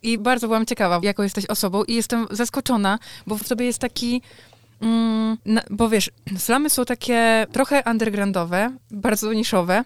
[0.03, 4.21] I bardzo byłam ciekawa, jaką jesteś osobą i jestem zaskoczona, bo w tobie jest taki...
[4.81, 5.37] Mm,
[5.69, 9.83] bo wiesz, slamy są takie trochę undergroundowe, bardzo niszowe,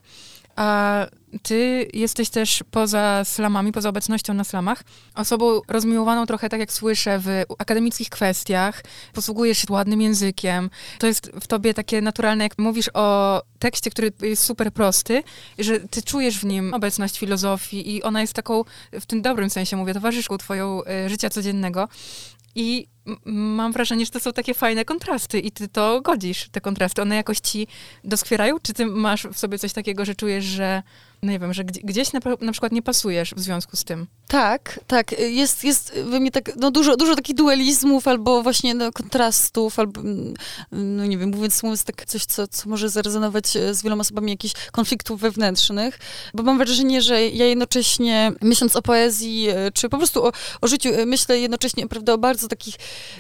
[0.56, 1.06] a
[1.44, 4.84] ty jesteś też poza slamami, poza obecnością na slamach,
[5.16, 10.70] osobą rozmiłowaną trochę, tak jak słyszę, w akademickich kwestiach, posługujesz się ładnym językiem.
[11.00, 15.24] To jest w tobie takie naturalne, jak mówisz o tekście, który jest super prosty,
[15.60, 19.78] że ty czujesz w nim obecność filozofii i ona jest taką, w tym dobrym sensie
[19.78, 21.88] mówię, towarzyszką twoją y, życia codziennego.
[22.56, 22.88] I
[23.26, 27.02] mam wrażenie, że to są takie fajne kontrasty i ty to godzisz, te kontrasty.
[27.02, 27.68] One jakoś ci
[28.04, 28.60] doskwierają?
[28.60, 30.84] Czy ty masz w sobie coś takiego, że czujesz, że
[31.24, 34.08] no nie wiem, że gdzieś na, na, przykład nie pasujesz w związku z tym.
[34.28, 35.20] Tak, tak.
[35.20, 40.02] Jest, jest we mnie tak, no dużo, dużo takich dualizmów albo właśnie no, kontrastów, albo,
[40.02, 40.34] mm,
[40.72, 44.32] no nie wiem, mówiąc, mówiąc tak coś, co, co może zarezonować e, z wieloma osobami,
[44.32, 46.00] jakichś konfliktów wewnętrznych,
[46.34, 50.32] bo mam wrażenie, że ja jednocześnie, myśląc o poezji, e, czy po prostu o,
[50.62, 52.76] o życiu, e, myślę jednocześnie, prawda, o bardzo takich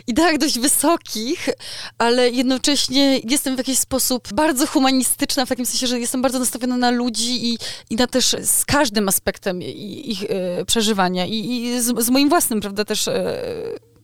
[0.08, 1.50] ideach dość wysokich,
[1.98, 6.78] ale jednocześnie jestem w jakiś sposób bardzo humanistyczna, w takim sensie, że jestem bardzo nastawiona
[6.78, 7.58] na ludzi i,
[7.92, 12.62] i na też z każdym aspektem ich e, przeżywania i, i z, z, moim własnym,
[12.62, 13.44] prawda, też e,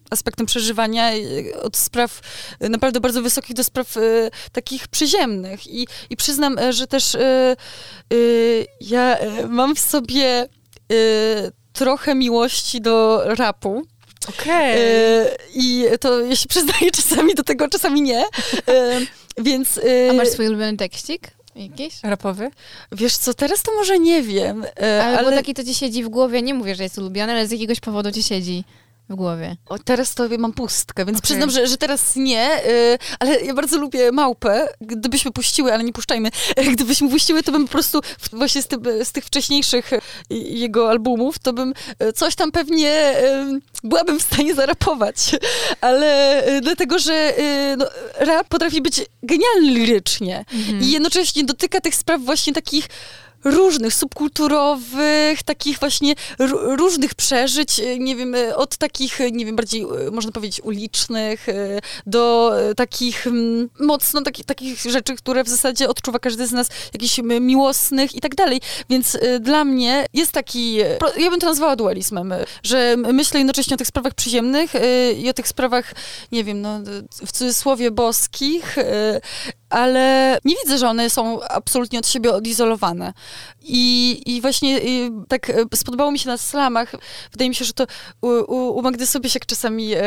[0.10, 1.17] aspektem przeżywania e,
[1.62, 2.19] od spraw
[2.60, 3.95] naprawdę bardzo wysokich do spraw
[4.52, 5.67] takich przyziemnych.
[5.67, 7.17] I, i przyznam, że też
[8.82, 9.17] ja
[9.50, 10.47] mam w sobie
[11.73, 13.84] trochę miłości do rapu.
[14.30, 14.73] Okej.
[14.73, 15.38] Okay.
[15.54, 18.26] I to ja się przyznaję czasami do tego, czasami nie.
[19.38, 19.80] Więc...
[20.10, 21.37] A masz swój ulubiony tekstik?
[21.58, 22.04] Jakiś?
[22.04, 22.52] Rapowy?
[22.91, 24.65] Wiesz co, teraz to może nie wiem.
[24.82, 25.36] E, ale, ale...
[25.36, 28.12] taki to ci siedzi w głowie, nie mówię, że jest ulubiony, ale z jakiegoś powodu
[28.12, 28.63] ci siedzi
[29.10, 29.58] w głowie.
[29.70, 31.26] O, teraz to mam pustkę, więc okay.
[31.26, 34.67] przyznam, że, że teraz nie, y, ale ja bardzo lubię małpę.
[34.82, 36.30] Gdybyśmy puściły, ale nie puszczajmy,
[36.74, 38.02] gdybyśmy puściły, to bym po prostu
[38.34, 43.13] właśnie z, ty, z tych wcześniejszych y, jego albumów, to bym y, coś tam pewnie
[43.84, 45.15] byłabym w stanie zarapować.
[45.82, 47.34] Ale dlatego, że
[47.78, 47.86] no,
[48.20, 50.84] rap potrafi być genialny lirycznie mm -hmm.
[50.84, 52.88] i jednocześnie dotyka tych spraw właśnie takich
[53.43, 56.15] różnych, subkulturowych, takich właśnie
[56.78, 61.47] różnych przeżyć, e, nie wiem, e, od takich, e, nie wiem, bardziej, można powiedzieć, ulicznych,
[62.06, 67.19] do takich mm, mocno takich, takich rzeczy, które w zasadzie odczuwa każdy z nas, jakichś
[67.41, 68.62] miłosnych i tak dalej.
[68.89, 70.76] Więc dla mnie jest taki,
[71.17, 74.73] ja bym to nazwała dualizmem, że myślę jednocześnie o tych sprawach przyziemnych
[75.17, 75.93] i o tych sprawach,
[76.32, 76.80] nie wiem, no,
[77.26, 78.76] w cudzysłowie boskich,
[79.78, 83.13] ale nie widzę, że one są absolutnie od siebie odizolowane.
[83.63, 86.92] I, i właśnie i tak e, spodobało mi się na slamach.
[87.32, 87.86] Wydaje mi się, że to
[88.22, 90.02] u, u, u Magdy Sobiesiak czasami e,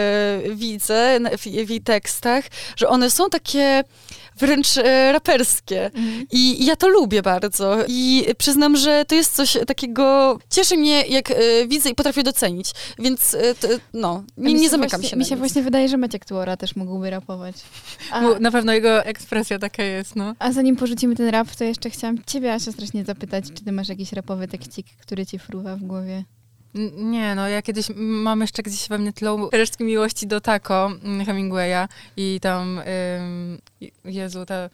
[0.55, 2.45] widzę w, w jej tekstach,
[2.77, 3.85] że one są takie
[4.41, 5.85] wręcz e, raperskie.
[5.85, 6.27] Mhm.
[6.33, 7.77] I, I, ja to lubię bardzo.
[7.89, 11.35] I przyznam, że to jest coś takiego, cieszy mnie, jak e,
[11.69, 12.71] widzę i potrafię docenić.
[12.99, 16.25] Więc e, to, no, nie, nie zamykam właśnie, się Mi się właśnie wydaje, że Maciek
[16.25, 17.57] Tuora też mógłby rapować.
[18.11, 20.35] A, na pewno jego ekspresja taka jest, no.
[20.39, 23.89] A zanim porzucimy ten rap, to jeszcze chciałam ciebie, Asia, strasznie zapytać, czy ty masz
[23.89, 26.25] jakiś rapowy tekcik, który ci fruwa w głowie?
[26.97, 30.91] Nie, no ja kiedyś mam jeszcze gdzieś we mnie tlą resztki miłości do Taco
[31.27, 33.59] Hemingwaya i tam, ym,
[34.05, 34.71] Jezu, ta,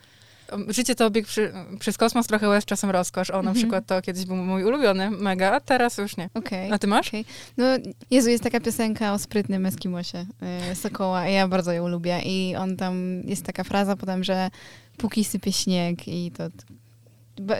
[0.68, 3.30] życie to bieg przy, przez kosmos, trochę łez, czasem rozkosz.
[3.30, 3.56] O, na mhm.
[3.56, 6.30] przykład to kiedyś był mój ulubiony, mega, a teraz już nie.
[6.35, 6.72] Okay.
[6.72, 7.09] A ty masz?
[7.09, 7.24] Okay.
[7.56, 7.64] No,
[8.11, 10.26] Jezu, jest taka piosenka o sprytnym Eskimosie
[10.68, 14.50] yy, Sokoła i ja bardzo ją lubię i on tam, jest taka fraza potem, że
[14.96, 16.50] póki sypie śnieg i to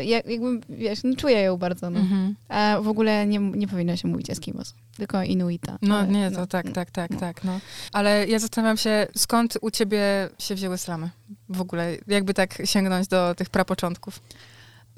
[0.01, 2.01] jakby, wiesz, no, czuję ją bardzo, no.
[2.01, 2.35] Mhm.
[2.49, 5.79] A w ogóle nie, nie powinno się mówić Eskimos, tylko Inuita.
[5.83, 7.21] No ale, nie, to no, tak, tak, tak, no.
[7.21, 7.61] tak, no.
[7.93, 11.11] Ale ja zastanawiam się, skąd u ciebie się wzięły slamy?
[11.49, 14.21] W ogóle, jakby tak sięgnąć do tych prapoczątków.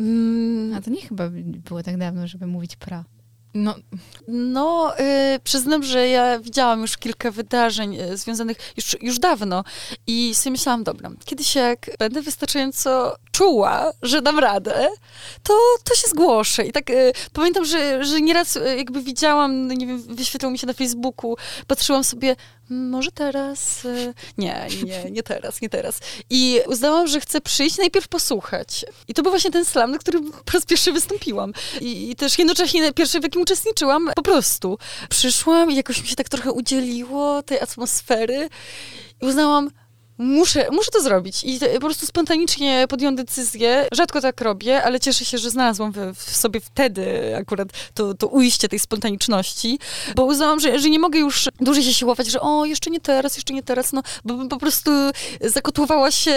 [0.00, 0.74] Mm.
[0.74, 1.30] A to nie chyba
[1.68, 3.04] było tak dawno, żeby mówić pra.
[3.54, 3.74] No,
[4.28, 9.64] no yy, przyznam, że ja widziałam już kilka wydarzeń yy, związanych już, już dawno
[10.06, 14.88] i sobie myślałam, dobra, kiedyś jak będę wystarczająco czuła, że dam radę,
[15.42, 16.66] to, to się zgłoszę.
[16.66, 20.66] I tak yy, pamiętam, że, że nieraz y, jakby widziałam, nie wiem, wyświetlał mi się
[20.66, 22.36] na Facebooku, patrzyłam sobie,
[22.70, 23.84] może teraz?
[23.84, 26.00] Y, nie, nie, nie teraz, nie teraz.
[26.30, 28.86] I uznałam, że chcę przyjść najpierw posłuchać.
[29.08, 31.52] I to był właśnie ten slam, na którym po raz pierwszy wystąpiłam.
[31.80, 34.78] I, i też jednocześnie pierwszy, w jakim uczestniczyłam, po prostu.
[35.08, 38.48] Przyszłam i jakoś mi się tak trochę udzieliło tej atmosfery
[39.22, 39.70] i uznałam,
[40.18, 41.44] muszę, muszę to zrobić.
[41.44, 43.88] I po prostu spontanicznie podjąłem decyzję.
[43.92, 48.26] Rzadko tak robię, ale cieszę się, że znalazłam w, w sobie wtedy akurat to, to
[48.26, 49.78] ujście tej spontaniczności,
[50.16, 53.36] bo uznałam, że, że nie mogę już dłużej się siłować, że o, jeszcze nie teraz,
[53.36, 54.90] jeszcze nie teraz, no, bo bym po prostu
[55.40, 56.36] zakotłowała się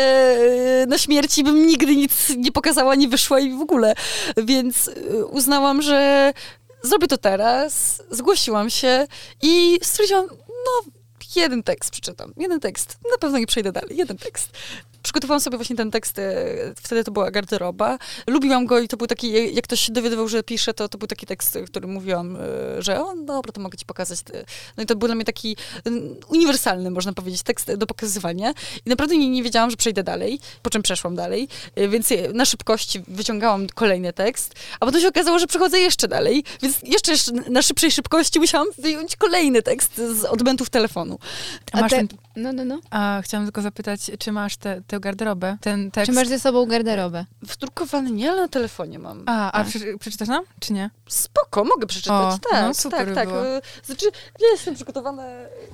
[0.88, 3.94] na śmierci, bym nigdy nic nie pokazała, nie wyszła i w ogóle.
[4.38, 6.34] Więc e, uznałam, że
[6.84, 9.08] zrobię to teraz, zgłosiłam się
[9.42, 10.92] i stwierdziłam, no
[11.36, 14.50] jeden tekst przeczytam, jeden tekst, na pewno nie przejdę dalej, jeden tekst.
[15.04, 17.98] Przygotowałam sobie właśnie ten tekst, e, wtedy to była garderoba.
[18.28, 21.08] Lubiłam go i to był taki, jak ktoś się dowiadywał, że pisze, to, to był
[21.08, 22.40] taki tekst, który mówiłam, e,
[22.82, 24.20] że o, dobra, to mogę ci pokazać.
[24.78, 25.58] No i to był dla mnie taki
[26.28, 28.54] uniwersalny, można powiedzieć, tekst do pokazywania.
[28.86, 32.46] I naprawdę nie, nie wiedziałam, że przejdę dalej, po czym przeszłam dalej, e, więc na
[32.46, 37.14] szybkości wyciągałam kolejny tekst, a potem się okazało, że przechodzę jeszcze dalej, więc jeszcze
[37.50, 41.20] na szybszej szybkości musiałam wyjąć kolejny tekst z odbętów telefonu.
[41.72, 41.98] A, masz te...
[41.98, 42.08] ten...
[42.36, 42.80] No, no, no.
[42.90, 46.10] A chciałam tylko zapytać, czy masz te, tę garderobę, ten tekst?
[46.12, 47.26] Czy masz ze sobą garderobę?
[47.42, 49.24] Wdrukowany nie, ale na telefonie mam.
[49.26, 50.90] A, a prze, przeczytasz nam, czy nie?
[51.10, 53.30] Spoko, mogę przeczytać, O, tak, no super tak, tak.
[53.30, 53.44] było.
[53.84, 54.06] Znaczy,
[54.40, 55.24] ja jestem przygotowana...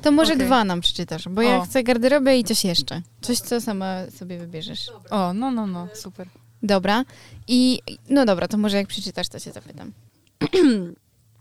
[0.01, 0.45] To może Okej.
[0.45, 1.61] dwa nam przeczytasz, bo ja O.
[1.61, 3.01] chcę garderobę i coś jeszcze.
[3.21, 4.89] Coś, co sama sobie wybierzesz.
[5.09, 6.27] O, no, no, no, super.
[6.63, 7.05] Dobra.
[7.47, 9.91] I no dobra, to może jak przeczytasz, to cię zapytam.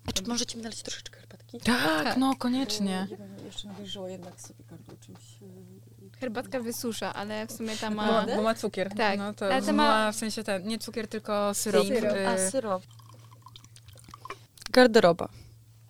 [0.07, 2.05] A czy możecie mi nalać troszeczkę herbatki?
[2.05, 3.07] Tak, no, koniecznie.
[3.11, 5.19] Ja bym jeszcze nawilżyła jednak sobie gardło czymś...
[5.43, 8.27] e, Herbatka wysusza, ale w sumie ta Bo, ma...
[8.37, 8.95] bo ma cukier.
[8.95, 9.83] Tak, No, to ale to ma...
[10.07, 11.87] ma- w sensie ten, nie cukier, tylko syrop.
[11.87, 12.17] Syrop.
[12.17, 12.83] Y, A, syrop.
[14.73, 15.29] Garderoba.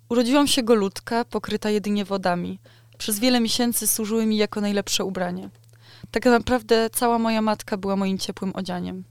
[0.09, 2.59] Urodziłam się golutka, pokryta jedynie wodami.
[2.99, 5.49] Przez wiele miesięcy służyły mi jako najlepsze ubranie.
[6.11, 9.05] Tak naprawdę cała moja matka była moim ciepłym odzianiem.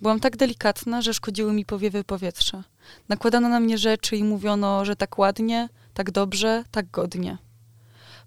[0.00, 2.64] Byłam tak delikatna, że szkodziły mi powiewy powietrza.
[3.08, 7.38] Nakładano na mnie rzeczy i mówiono, że tak ładnie, tak dobrze, tak godnie.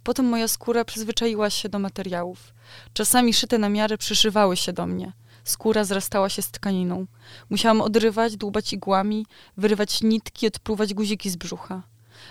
[0.04, 2.54] Potem moja skóra przyzwyczaiła się do materiałów.
[2.94, 5.14] Czasami szyte na miarę przyszywały się do mnie.
[5.44, 7.06] Skóra zrastała się z tkaniną.
[7.50, 9.26] Musiałam odrywać, dłubać igłami,
[9.58, 11.84] wyrywać nitki, odpruwać guziki z brzucha.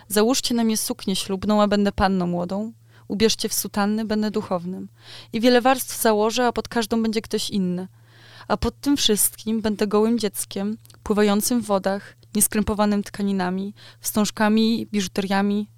[0.09, 2.73] Załóżcie na mnie suknię ślubną, a będę panną młodą.
[3.09, 4.89] Ubierzcie w sutanny, będę duchownym.
[5.33, 7.89] I wiele warstw założę, a pod każdą będzie ktoś inny.
[8.51, 15.69] A pod tym wszystkim będę gołym dzieckiem, pływającym w wodach, nieskrępowanym tkaninami, wstążkami, biżuteriami,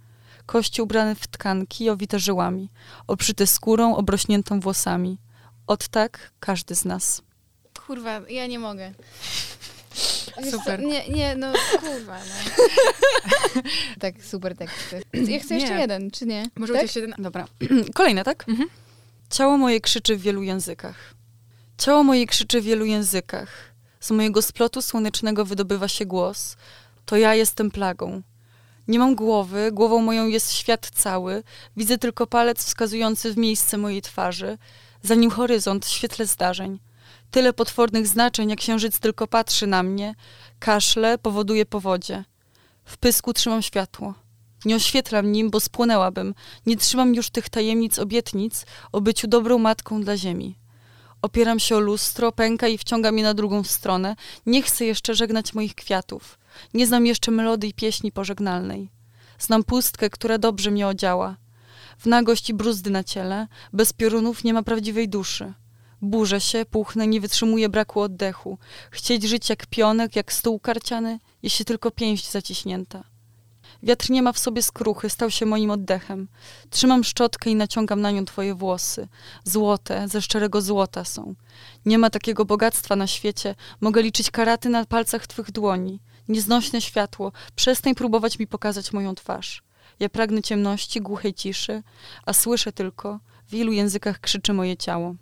[0.47, 2.71] kości ubrane w tkanki owite żyłami,
[3.07, 5.19] obszyte skórą, obrośniętą włosami.
[5.67, 7.23] Od tak każdy z nas.
[7.87, 8.93] Kurwa, ja nie mogę.
[10.51, 10.83] Super.
[10.83, 12.63] Nie, nie, no kurwa, no.
[14.01, 15.03] tak, super teksty.
[15.13, 15.81] Ja chcę jeszcze Nie.
[15.81, 16.47] jeden, czy nie?
[16.57, 16.83] Może tak?
[16.83, 16.97] tak?
[16.97, 17.15] jeden...
[17.19, 17.47] Dobra.
[17.95, 18.49] Kolejne, tak?
[18.49, 18.69] Mhm.
[19.31, 21.22] Ciało moje krzyczy w wielu językach.
[21.79, 23.49] Ciało moje krzyczy w wielu językach.
[24.01, 26.57] Z mojego splotu słonecznego wydobywa się głos.
[27.07, 28.23] To ja jestem plagą.
[28.89, 31.43] Nie mam głowy, głową moją jest świat cały.
[31.77, 34.59] Widzę tylko palec wskazujący w miejsce mojej twarzy.
[35.03, 36.79] Za nim horyzont, świetle zdarzeń.
[37.31, 40.15] Tyle potwornych znaczeń, jak księżyc tylko patrzy na mnie.
[40.59, 42.25] Kaszle powoduje powodzie.
[42.85, 44.15] W pysku trzymam światło.
[44.65, 46.35] Nie oświetlam nim, bo spłonęłabym.
[46.67, 50.62] Nie trzymam już tych tajemnic obietnic o byciu dobrą matką dla ziemi.
[51.23, 54.17] Opieram się o lustro, pęka i wciąga mnie na drugą stronę.
[54.47, 56.39] Nie chcę jeszcze żegnać moich kwiatów.
[56.75, 58.89] Nie znam jeszcze melodii pieśni pożegnalnej.
[59.39, 61.37] Znam pustkę, która dobrze mnie odziała.
[61.99, 65.53] W nagość i bruzdy na ciele, bez piorunów nie ma prawdziwej duszy.
[66.03, 68.59] Burzę się, puchnę, nie wytrzymuję braku oddechu.
[68.91, 73.12] Chcieć żyć jak pionek, jak stół karciany, jeśli tylko pięść zaciśnięta.
[73.83, 76.29] Wiatr nie ma w sobie skruchy, stał się moim oddechem.
[76.71, 79.09] Trzymam szczotkę i naciągam na nią twoje włosy.
[79.45, 81.35] Złote, ze szczerego złota są.
[81.87, 83.55] Nie ma takiego bogactwa na świecie.
[83.81, 86.01] Mogę liczyć karaty na palcach twych dłoni.
[86.29, 89.62] Nieznośne światło, przestań próbować mi pokazać moją twarz.
[90.01, 91.83] Ja pragnę ciemności, głuchej ciszy,
[92.27, 95.14] a słyszę tylko, w ilu językach krzyczy moje ciało.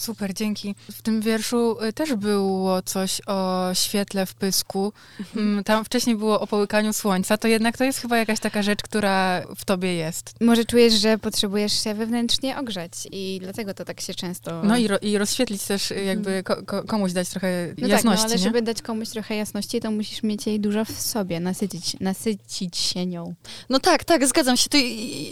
[0.00, 0.74] Super, dzięki.
[0.92, 4.92] W tym wierszu y, też było coś o świetle w pysku.
[5.36, 8.82] Mm, Tam wcześniej było o połykaniu słońca, to jednak to jest chyba jakaś taka rzecz,
[8.82, 10.34] która w tobie jest.
[10.40, 14.62] Może czujesz, że potrzebujesz się wewnętrznie ogrzać i dlatego to tak się często...
[14.62, 18.22] No i, ro, i rozświetlić też, y, jakby ko, ko, komuś dać trochę No jasności,
[18.22, 18.42] tak, no, ale nie?
[18.42, 23.06] żeby dać komuś trochę jasności, to musisz mieć jej dużo w sobie, nasycić, nasycić się
[23.06, 23.34] nią.
[23.70, 24.70] No tak, tak, zgadzam się.
[24.70, 24.76] To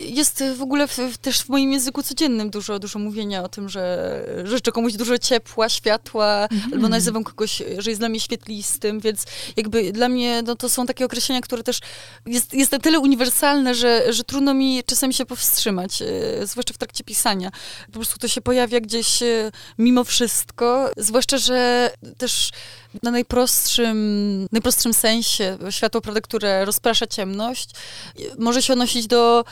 [0.08, 3.68] jest w ogóle w, w, też w moim języku codziennym dużo, dużo mówienia o tym,
[3.68, 4.24] że
[4.58, 6.72] życzę komuś dużo ciepła, światła, Mhm.
[6.74, 9.24] albo nazywam kogoś, że jest dla mnie świetlistym, więc
[9.56, 11.80] jakby dla mnie no, to są takie określenia, które też
[12.26, 16.78] jest, jest na tyle uniwersalne, że, że trudno mi czasami się powstrzymać, e, zwłaszcza w
[16.78, 17.50] trakcie pisania.
[17.86, 22.50] Po prostu to się pojawia gdzieś e, mimo wszystko, zwłaszcza, że też
[23.02, 29.44] na najprostszym, najprostszym sensie światło, prawda, które rozprasza ciemność, e, może się odnosić do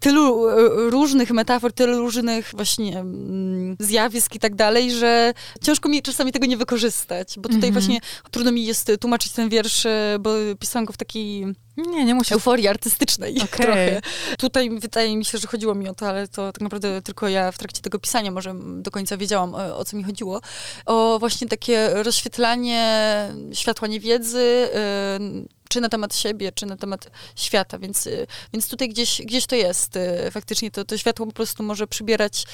[0.00, 0.54] tylu e,
[0.90, 6.46] różnych metafor, tylu różnych właśnie mm, zjawisk i tak dalej, że ciężko mi czasami tego
[6.46, 7.72] nie wykorzystać, bo tutaj Mhm.
[7.72, 10.30] właśnie trudno mi jest tłumaczyć ten wiersz, e, bo
[10.60, 12.32] pisałam go w takiej Nie, nie musisz.
[12.32, 13.48] euforii artystycznej Okej.
[13.66, 14.00] trochę.
[14.38, 17.52] Tutaj wydaje mi się, że chodziło mi o to, ale to tak naprawdę tylko ja
[17.52, 20.40] w trakcie tego pisania może do końca wiedziałam, o, o co mi chodziło.
[20.86, 23.08] O właśnie takie rozświetlanie
[23.52, 24.68] światła niewiedzy,
[25.68, 29.56] czy na temat siebie, czy na temat świata, więc, y, więc tutaj gdzieś, gdzieś to
[29.56, 29.96] jest.
[29.96, 32.44] Y, faktycznie to, to światło po prostu może przybierać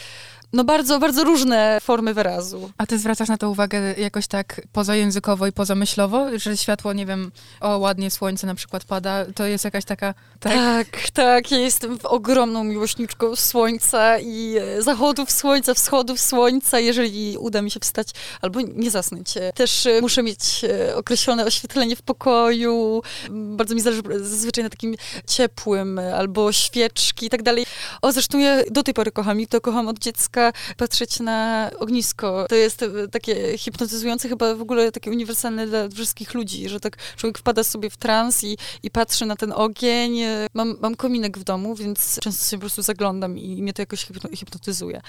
[0.55, 2.71] no bardzo, bardzo różne formy wyrazu.
[2.79, 7.31] A ty zwracasz na to uwagę jakoś tak pozajęzykowo i pozamyślowo, że światło, nie wiem,
[7.61, 10.15] o ładnie słońce na przykład pada, to jest jakaś taka...
[10.41, 17.37] Tak, tak, tak ja jestem ogromną miłośniczką słońca i e, zachodów słońca, wschodów słońca, jeżeli
[17.39, 18.09] uda mi się wstać
[18.41, 19.35] albo nie zasnąć.
[19.55, 24.95] Też e, muszę mieć e, określone oświetlenie w pokoju, bardzo mi zależy zazwyczaj na takim
[25.27, 27.67] ciepłym, albo świeczki i tak dalej.
[28.03, 30.44] O, zresztą ja do tej pory kocham i to kocham od dziecka,
[30.77, 32.47] patrzeć na ognisko.
[32.49, 36.97] To jest e, takie hipnotyzujące, chyba w ogóle takie uniwersalne dla wszystkich ludzi, że tak
[37.17, 40.19] człowiek wpada sobie w trans i, i patrzy na ten ogień.
[40.55, 44.07] Mam, mam kominek w domu, więc często się po prostu zaglądam i mnie to jakoś
[44.35, 45.01] hipnotyzuje.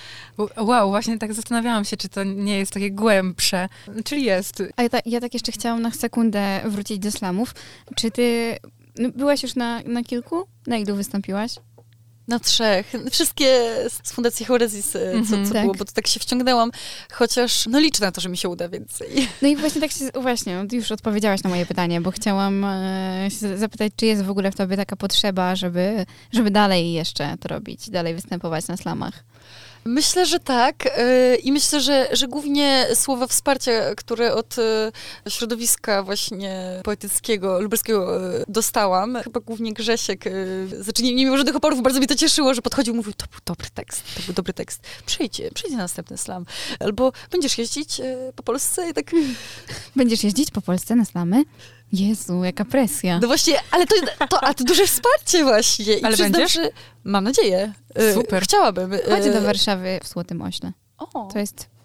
[0.58, 3.69] Wow, właśnie tak zastanawiałam się, czy to nie jest takie głębsze.
[4.06, 4.63] Czyli jest.
[4.76, 7.56] A ja, ta, ja tak jeszcze chciałam na sekundę wrócić do slamów.
[7.95, 8.58] Czy ty
[8.98, 10.48] no, byłaś już na, na kilku?
[10.67, 11.56] Na ilu wystąpiłaś?
[12.27, 12.93] Na trzech.
[13.11, 15.61] Wszystkie z Fundacji Horesis, co, mm -hmm, co tak.
[15.61, 16.71] było, bo to tak się wciągnęłam,
[17.11, 19.07] chociaż no liczę na to, że mi się uda więcej.
[19.41, 23.57] No i właśnie tak się, właśnie, już odpowiedziałaś na moje pytanie, bo chciałam e, się
[23.57, 27.89] zapytać, czy jest w ogóle w tobie taka potrzeba, żeby, żeby dalej jeszcze to robić,
[27.89, 29.23] dalej występować na slamach?
[29.88, 30.86] Myślę, że tak.
[30.86, 34.91] Y, I myślę, że, że głównie słowa wsparcia, które od y,
[35.30, 40.24] środowiska właśnie poetyckiego, lubelskiego y, dostałam, chyba głównie Grzesiek,
[40.80, 43.26] znaczy nie, nie mimo żadnych oporów, bardzo mnie to cieszyło, że podchodził i mówił, to
[43.32, 44.82] był dobry tekst, to był dobry tekst.
[45.06, 46.45] Przyjdź, przyjdź na następny slam.
[46.80, 48.02] Albo będziesz jeździć
[48.36, 49.12] po Polsce i tak...
[49.95, 51.43] Będziesz jeździć po Polsce na slamy?
[51.99, 53.19] Jezu, jaka presja.
[53.19, 53.95] No właśnie, ale to,
[54.29, 55.93] to, a to duże wsparcie właśnie.
[55.93, 56.53] I ale będziesz?
[56.53, 56.69] Że,
[57.03, 57.73] mam nadzieję.
[57.99, 58.43] Y, Super.
[58.43, 58.93] Chciałabym.
[58.93, 60.71] Y, Chodź do Warszawy w Złotym Ośle.
[60.97, 61.29] O.
[61.34, 61.75] To jest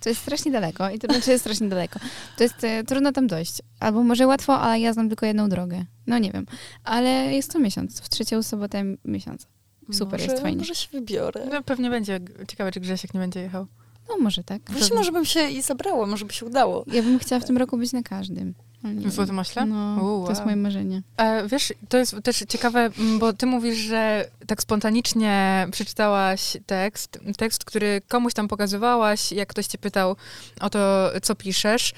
[0.00, 2.00] to jest strasznie daleko i to znaczy jest strasznie daleko.
[2.36, 3.58] To jest e, trudno tam dojść.
[3.80, 5.84] Albo może łatwo, ale ja znam tylko jedną drogę.
[6.06, 6.46] No nie wiem.
[6.84, 9.46] Ale jest to miesiąc, w trzecią sobotę miesiąca.
[9.92, 10.58] Super, może, jest fajnie.
[10.58, 11.46] Może się wybiorę.
[11.50, 12.20] No pewnie będzie.
[12.48, 13.66] Ciekawe, czy Grzesiek nie będzie jechał.
[14.08, 14.62] No może tak.
[14.70, 16.84] Właśnie może bym się i zabrało, może by się udało.
[16.86, 18.54] Ja bym chciała w tym roku być na każdym.
[18.84, 19.66] W Złotym Ośle?
[19.66, 21.02] No, to jest moje marzenie.
[21.16, 27.64] E, wiesz, to jest też ciekawe, bo ty mówisz, że tak spontanicznie przeczytałaś tekst, tekst,
[27.64, 30.16] który komuś tam pokazywałaś, jak ktoś cię pytał
[30.60, 31.92] o to, co piszesz.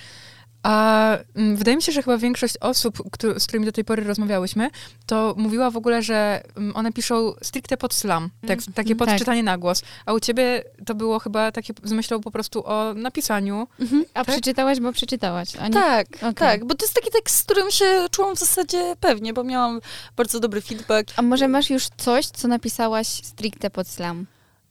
[0.63, 3.03] A mm, wydaje mi się, że chyba większość osób,
[3.39, 4.71] z którymi do tej pory rozmawiałyśmy,
[5.07, 9.41] to mówiła w ogóle, że mm, one piszą stricte pod slam, tekst, mm, takie podczytanie
[9.41, 9.47] tak.
[9.47, 9.83] na głos.
[10.07, 13.67] A u ciebie to było chyba takie z myślą po prostu o napisaniu.
[13.81, 14.05] Mhm.
[14.15, 14.35] A tak?
[14.35, 15.55] przeczytałaś, bo przeczytałaś.
[15.55, 15.71] Nie...
[15.71, 16.35] Tak, okay.
[16.35, 19.81] tak, bo to jest taki tekst, z którym się czułam w zasadzie pewnie, bo miałam
[20.17, 21.13] bardzo dobry feedback.
[21.17, 24.27] A może masz już coś, co napisałaś stricte pod slam?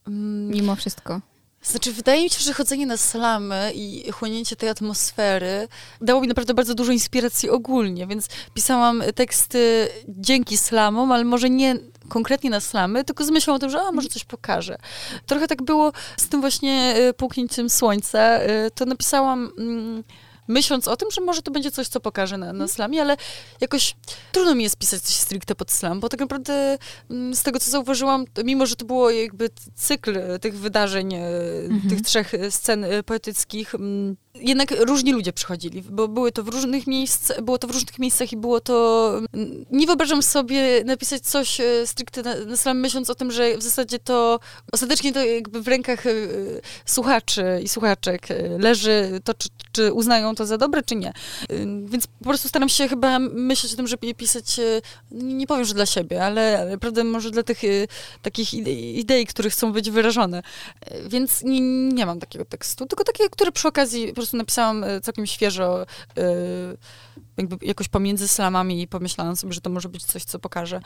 [0.08, 1.21] Mimo wszystko.
[1.63, 5.67] Znaczy, wydaje mi się, że chodzenie na slamy i chłonięcie tej atmosfery
[6.02, 11.76] dało mi naprawdę bardzo dużo inspiracji ogólnie, więc pisałam teksty dzięki slamom, ale może nie
[12.10, 14.78] konkretnie na slamy, tylko z myślą o tym, że a, może coś pokażę.
[15.26, 18.41] Trochę tak było z tym właśnie y, połknięciem słońca.
[18.41, 19.52] Y, to napisałam...
[19.58, 20.04] Mm,
[20.51, 22.69] myśląc o tym, że może to będzie coś, co pokaże na, na mhm.
[22.69, 23.17] slamie, ale
[23.61, 23.95] jakoś
[24.31, 26.77] trudno mi jest pisać coś stricte pod slam, bo tak naprawdę
[27.09, 31.27] mm, z tego, co zauważyłam, mimo, że to było jakby cykl tych wydarzeń, e,
[31.69, 31.89] mhm.
[31.89, 36.88] tych trzech scen e, poetyckich, mm, jednak różni ludzie przychodzili, bo były to w różnych
[36.88, 39.12] miejscach, było to w różnych miejscach i było to...
[39.34, 43.58] Mm, nie wyobrażam sobie napisać coś e, stricte na, na slam, myśląc o tym, że
[43.58, 44.39] w zasadzie to
[44.72, 46.04] ostatecznie to jakby w rękach
[46.86, 48.28] słuchaczy i słuchaczek
[48.60, 51.13] leży to, czy, czy uznają to za dobre, czy nie.
[51.86, 55.65] Więc po prostu staram się chyba myśleć o tym, żeby je pisać, e, nie powiem,
[55.65, 57.67] że dla siebie, ale, ale prawda, może dla tych e,
[58.22, 58.54] takich
[58.96, 60.44] idei, które chcą być wyrażone.
[60.82, 65.27] E, więc nie, nie mam takiego tekstu, tylko takie, które przy okazji prostu napisałam całkiem
[65.27, 65.86] świeżo,
[67.38, 70.81] jakby jakoś pomiędzy slamami i pomyślałam sobie, że to może być coś, co pokażę.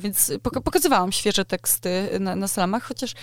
[0.00, 0.32] Więc
[0.64, 3.14] pokazywałam świeże teksty na, na slamach, chociaż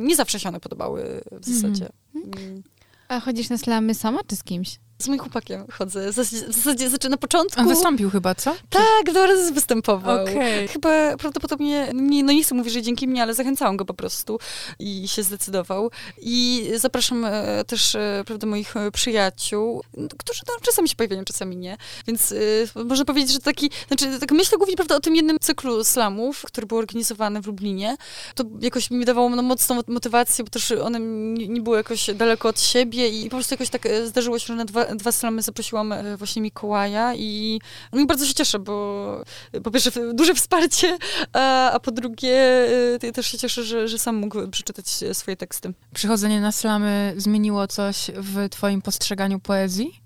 [0.00, 1.88] nie zawsze się one podobały w zasadzie.
[2.14, 2.30] Mm.
[2.36, 2.62] Mm.
[3.08, 4.78] A chodzisz na slamy sama czy z kimś?
[5.04, 6.12] Z moim chłopakiem chodzę.
[6.12, 6.14] W
[6.54, 7.60] zasadzie znaczy na początku...
[7.60, 8.56] On wystąpił chyba, co?
[8.70, 10.22] Tak, dwa razy występował.
[10.22, 10.68] Okay.
[10.68, 14.38] Chyba prawdopodobnie, nie, no nie chcę mówić, że dzięki mnie, ale zachęcałam go po prostu
[14.78, 15.90] i się zdecydował.
[16.20, 19.82] I zapraszam e, też, e, prawda, moich e, przyjaciół,
[20.18, 21.76] którzy no, czasami się pojawiają, czasami nie.
[22.06, 25.84] Więc y, można powiedzieć, że taki, znaczy tak myślę głównie, prawda, o tym jednym cyklu
[25.84, 27.96] slamów, który był organizowany w Lublinie.
[28.34, 32.48] To jakoś mi dawało no, mocną motywację, bo też one nie, nie były jakoś daleko
[32.48, 35.92] od siebie i po prostu jakoś tak zdarzyło się, że na dwa dwa, slamy zaprosiłam
[35.92, 37.60] e, właśnie Mikołaja i,
[37.92, 39.24] no bardzo się cieszę, bo
[39.64, 40.98] po pierwsze duże wsparcie,
[41.32, 42.66] a, a po drugie
[43.02, 45.74] e, też się cieszę, że, że sam mógł przeczytać swoje teksty.
[45.94, 50.04] Przychodzenie na slamy zmieniło coś w twoim postrzeganiu poezji?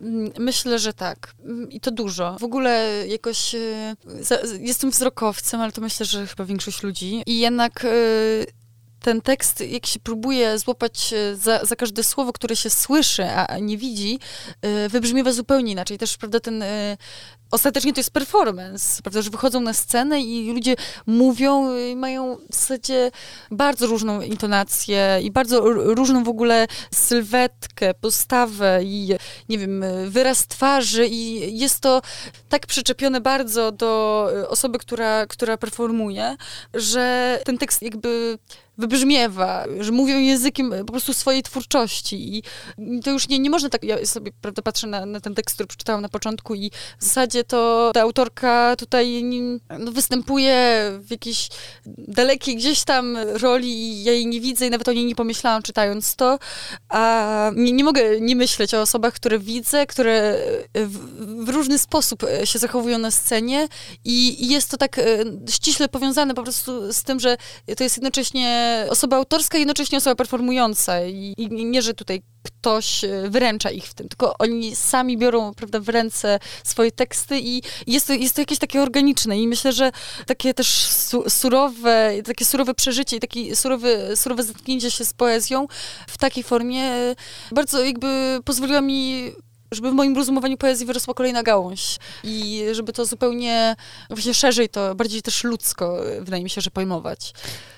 [0.00, 1.34] Mm, Myślę, że tak.
[1.44, 2.36] Mm, I to dużo.
[2.38, 7.22] W ogóle jakoś e, za, jestem wzrokowcem, ale to myślę, że chyba większość ludzi.
[7.26, 7.88] I jednak e,
[9.00, 13.58] ten tekst, jak się próbuje złapać e, za, za każde słowo, które się słyszy, a,
[13.58, 14.18] nie widzi,
[14.62, 15.98] e, wybrzmiewa zupełnie inaczej.
[15.98, 16.96] Też, prawda, ten e,
[17.50, 22.54] ostatecznie to jest performance, prawda, że wychodzą na scenę i ludzie mówią i mają w
[22.54, 23.10] zasadzie
[23.50, 29.08] bardzo różną intonację i bardzo różną w ogóle sylwetkę, postawę i,
[29.48, 32.02] nie wiem, wyraz twarzy i jest to
[32.48, 36.36] tak przyczepione bardzo do y, osoby, która, która performuje,
[36.74, 38.38] że ten tekst jakby
[38.78, 42.42] wybrzmiewa, że mówią językiem po prostu swojej twórczości i
[43.02, 45.66] to już nie, nie można tak, ja sobie prawda, patrzę na, na ten tekst, który
[45.66, 49.24] przeczytałam na początku i w zasadzie to ta autorka tutaj
[49.78, 51.48] no, występuje w jakiejś
[51.86, 55.62] dalekiej gdzieś tam roli i ja jej nie widzę i nawet o niej nie pomyślałam
[55.62, 56.38] czytając to,
[56.88, 60.38] a nie, nie mogę nie myśleć o osobach, które widzę, które
[60.74, 60.98] w,
[61.44, 63.68] w różny sposób się zachowują na scenie.
[64.04, 65.02] I, i jest to tak e,
[65.50, 67.36] ściśle powiązane po prostu z tym, że
[67.76, 71.06] to jest jednocześnie osoba autorska, jednocześnie osoba performująca.
[71.06, 75.54] I, i nie, że tutaj ktoś e, wyręcza ich w tym, tylko oni sami biorą
[75.54, 79.72] prawda, w ręce swoje teksty i jest to, jest to jakieś takie organiczne i myślę,
[79.72, 79.92] że
[80.26, 85.66] takie też su surowe, takie surowe przeżycie i takie surowe, surowe zetknięcie się z poezją
[86.08, 87.14] w takiej formie e,
[87.52, 89.32] bardzo jakby pozwoliło mi
[89.72, 93.76] żeby w moim rozumowaniu poezji wyrosła kolejna gałąź i żeby to zupełnie
[94.10, 97.32] właśnie szerzej, to bardziej też ludzko, e, wydaje mi się, że pojmować.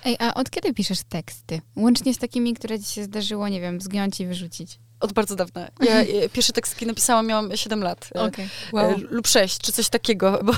[0.05, 1.61] Ej, a od kiedy piszesz teksty?
[1.77, 4.79] Łącznie z takimi, które ci się zdarzyło, nie wiem, zgiąć i wyrzucić.
[5.01, 5.69] Od bardzo dawna.
[5.81, 8.09] Ja e, pierwszy tekst, jaki napisałam, miałam 7 lat.
[8.15, 8.19] e.
[8.73, 8.91] Wow.
[8.91, 10.53] e, lub 6, czy coś takiego, bo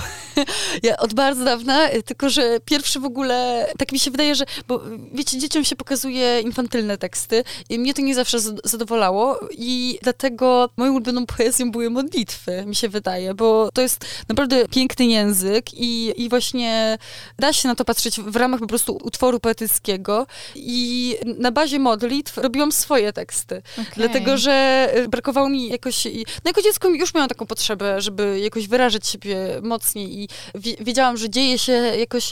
[0.82, 4.44] ja od bardzo dawna, e, tylko że pierwszy w ogóle, tak mi się wydaje, że,
[4.68, 4.80] bo
[5.12, 10.68] wiecie, dzieciom się pokazuje infantylne teksty i mnie to nie zawsze zad- zadowalało i dlatego
[10.76, 16.22] moją ulubioną poezją były modlitwy, mi się wydaje, bo to jest naprawdę piękny język i,
[16.22, 16.98] i właśnie
[17.38, 22.36] da się na to patrzeć w ramach po prostu utworu poetyckiego i na bazie modlitw
[22.36, 23.62] robiłam swoje teksty.
[23.72, 23.92] Okej.
[23.96, 26.04] Dlatego, że y, brakowało mi jakoś.
[26.04, 26.10] No
[26.44, 31.30] jako dziecko już miałam taką potrzebę, żeby jakoś wyrażać siebie mocniej i wi- wiedziałam, że
[31.30, 32.30] dzieje się jakoś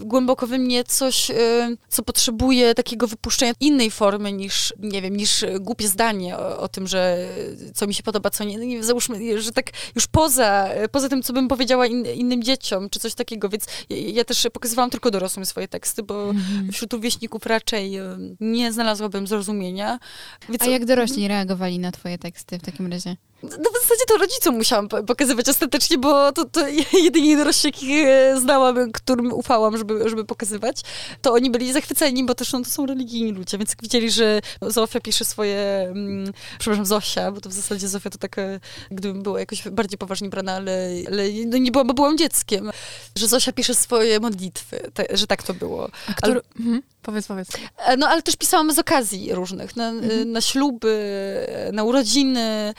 [0.00, 1.34] głęboko we mnie coś, y,
[1.88, 6.86] co potrzebuje takiego wypuszczenia innej formy niż, nie wiem, niż głupie zdanie o, o tym,
[6.86, 7.28] że
[7.74, 8.58] co mi się podoba, co nie.
[8.58, 12.90] No nie załóżmy, że tak już poza, poza tym, co bym powiedziała in, innym dzieciom,
[12.90, 16.72] czy coś takiego, więc ja, ja też pokazywałam tylko dorosłym swoje teksty, bo Mhm.
[16.72, 18.02] wśród rówieśników raczej y,
[18.40, 19.98] nie znalazłabym zrozumienia.
[20.48, 23.16] Więc A jak dorośli reagowali na twoje teksty w takim razie?
[23.42, 26.60] No w zasadzie to rodzicom musiałam po- pokazywać ostatecznie, bo to, to
[27.04, 30.80] jedyni dorośli, jakich e, znałam, którym ufałam, żeby, żeby pokazywać,
[31.22, 34.40] to oni byli zachwyceni, bo też no, to są religijni ludzie, więc jak widzieli, że
[34.62, 38.42] Zofia pisze swoje, mm, przepraszam, Zosia, bo to w zasadzie Zofia to taka,
[38.90, 42.70] gdybym była jakoś bardziej poważnie brana, ale, ale no nie byłam, bo byłam dzieckiem,
[43.16, 45.88] że Zosia pisze swoje modlitwy, te, że tak to było.
[46.06, 46.40] A który...
[46.60, 46.82] Mhm.
[47.02, 47.48] Powiedz, powiedz.
[47.78, 50.32] E, No, ale też pisałam z okazji różnych, na, Mhm.
[50.32, 50.98] na śluby,
[51.72, 52.74] na urodziny.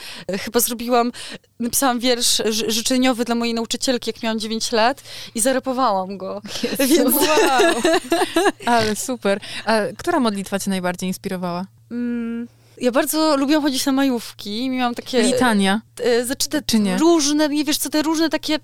[0.49, 1.11] Chyba zrobiłam,
[1.59, 5.03] napisałam wiersz ży- życzeniowy dla mojej nauczycielki, jak miałam 9 lat
[5.35, 6.41] i zarapowałam go.
[6.79, 7.81] Więc, Wow.
[8.65, 9.39] Ale super.
[9.65, 11.65] A która modlitwa cię najbardziej inspirowała?
[11.91, 12.47] mm,
[12.81, 15.21] ja bardzo lubiłam chodzić na majówki i miałam takie...
[15.21, 15.81] Litania.
[16.03, 16.97] e, znaczy te Czy nie?
[16.97, 18.59] różne, nie wiesz co, te różne takie,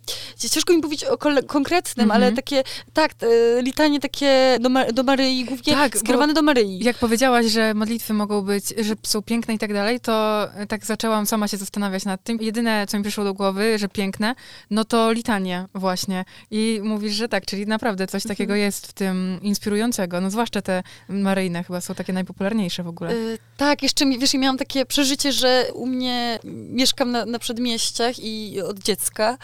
[0.51, 2.23] ciężko mi mówić o konkretnym, Mhm.
[2.23, 2.63] ale takie,
[2.93, 3.11] tak,
[3.57, 6.83] e, litanie takie do, do Maryi, głównie Tak, skierowane do Maryi.
[6.83, 11.25] Jak powiedziałaś, że modlitwy mogą być, że są piękne i tak dalej, to tak zaczęłam
[11.25, 12.37] sama się zastanawiać nad tym.
[12.41, 14.35] Jedyne, co mi przyszło do głowy, że piękne,
[14.71, 16.25] no to litanie właśnie.
[16.51, 20.21] I mówisz, że tak, czyli naprawdę coś takiego jest w tym inspirującego.
[20.21, 23.11] No zwłaszcza te maryjne chyba są takie najpopularniejsze w ogóle.
[23.13, 26.39] Y, tak, jeszcze mi- wiesz, ja miałam takie przeżycie, że u mnie
[26.69, 29.37] mieszkam na, na przedmieściach i od dziecka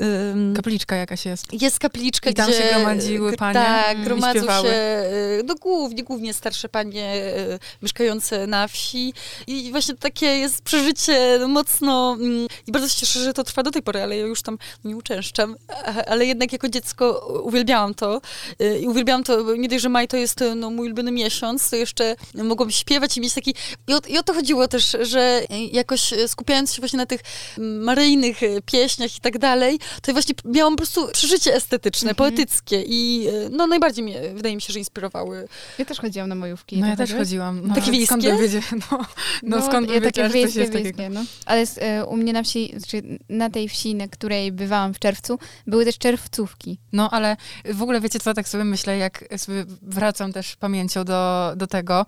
[0.00, 1.62] ym, Kapliczka jakaś jest.
[1.62, 2.58] jest kapliczka, I tam gdzie...
[2.58, 7.22] się gromadziły panie Tak, gromadzą się, y, no głównie, głównie starsze panie
[7.54, 9.14] y, mieszkające na wsi.
[9.46, 13.62] I właśnie takie jest przeżycie no, mocno mm, i bardzo się cieszę, że to trwa
[13.62, 15.56] do tej pory, ale ja już tam nie uczęszczam,
[15.86, 18.20] a- ale jednak jako dziecko uwielbiałam to
[18.62, 21.76] y, i uwielbiałam to, nie dość, że maj to jest no, mój ulubiony miesiąc, to
[21.76, 23.54] jeszcze mogłam śpiewać i mieć taki,
[23.88, 25.40] o, i o to chodziło też, że
[25.72, 27.20] jakoś e, skupiając się właśnie na tych
[27.58, 32.16] maryjnych e, pieśniach i tak dalej, to właśnie miałam po prostu przeżycie estetyczne, Mhm.
[32.16, 35.48] poetyckie i e, no najbardziej mnie, wydaje mi się, że inspirowały.
[35.78, 36.80] Ja też chodziłam na majówki.
[36.80, 37.60] No ja też chodziłam.
[37.68, 38.38] No, Takie ale skąd wiejskie?
[38.38, 38.62] bym wiedziała?
[39.42, 40.98] No, no, skąd bym ja takie wiedziała, wiejskie, jest takiego?
[40.98, 41.24] wiejskie, no.
[41.46, 44.98] Ale z, e, u mnie na wsi, znaczy na tej wsi, na której bywałam w
[44.98, 46.78] czerwcu, były też czerwcówki.
[46.92, 51.52] No, ale w ogóle wiecie co, tak sobie myślę, jak sobie wracam też pamięcią do,
[51.56, 52.06] do tego,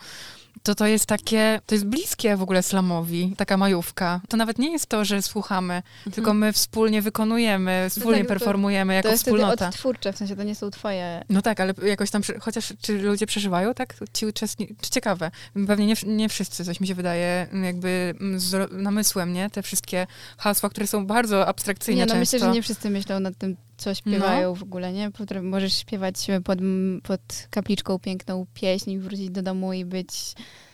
[0.65, 4.21] to to jest takie, to jest bliskie w ogóle slamowi, taka majówka.
[4.29, 5.83] To nawet nie jest to, że słuchamy,
[6.15, 9.69] tylko my wspólnie wykonujemy, wspólnie tak, to- performujemy To jako jest wtedy wspólnota.
[9.69, 11.25] odtwórcze, w sensie to nie są twoje...
[11.29, 13.95] No tak, ale jakoś tam, chociaż czy ludzie przeżywają, tak?
[14.13, 15.31] Ci uczestnicy, czy ciekawe,
[15.67, 19.51] pewnie nie, nie wszyscy, coś mi się wydaje, jakby mm, z namysłem, nie?
[19.51, 20.07] Te wszystkie
[20.39, 22.37] hasła, które są bardzo abstrakcyjne Nie, no często.
[22.37, 25.11] myślę, że nie wszyscy myślą nad tym, co śpiewają w ogóle, nie?
[25.43, 26.59] Możesz śpiewać pod,
[27.03, 27.21] pod
[27.51, 30.09] kapliczką piękną pieśń wrócić do domu i być...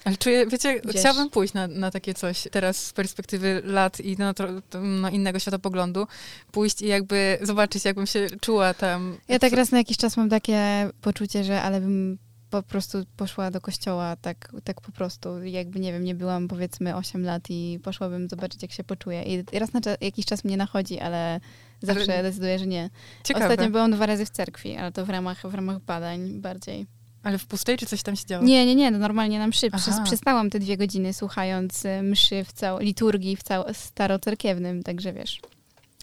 [0.05, 1.01] Ale czuję, wiecie, Gdzieś.
[1.01, 4.45] chciałabym pójść na, na takie coś teraz z perspektywy lat i na, to,
[4.81, 6.07] na innego światopoglądu,
[6.53, 9.17] pójść i jakby zobaczyć, jakbym się czuła tam.
[9.29, 12.19] Ja tak raz na jakiś czas mam takie poczucie, że ale bym
[12.51, 15.45] po prostu poszła do kościoła tak, tak po prostu.
[15.45, 19.23] Jakby, nie wiem, nie byłam powiedzmy 8 lat i poszłabym zobaczyć, jak się poczuję.
[19.23, 21.41] I raz na jakiś czas mnie nachodzi, ale
[21.83, 22.91] zawsze Ale- decyduję, że nie.
[23.25, 23.47] Ciekawe.
[23.47, 26.87] Ostatnio byłam dwa razy w cerkwi, ale to w ramach, w ramach badań bardziej.
[27.23, 28.45] Ale w pustej czy coś tam się działo?
[28.45, 29.71] Nie, nie, nie, no normalnie na mszy.
[29.71, 35.13] Przez, przestałam te dwie godziny słuchając e, mszy w cał- liturgii w cał- starocerkiewnym, także
[35.13, 35.41] wiesz.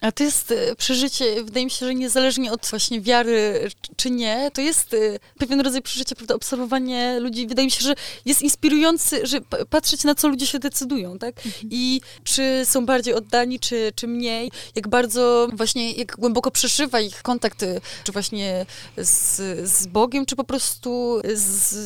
[0.01, 4.51] A to jest e, przeżycie, wydaje mi się, że niezależnie od właśnie wiary czy- nie,
[4.53, 4.97] to jest e,
[5.39, 7.47] pewien rodzaj przeżycia, prawda, obserwowanie ludzi.
[7.47, 7.95] Wydaje mi się, że
[8.25, 11.35] jest inspirujący, że patrzeć na co ludzie się decydują, tak?
[11.71, 17.21] I czy są bardziej oddani, czy, czy mniej, jak bardzo właśnie, jak głęboko przeszywa ich
[17.21, 18.65] kontakt, e, czy właśnie
[18.97, 19.35] z,
[19.69, 21.41] z Bogiem, czy po prostu z,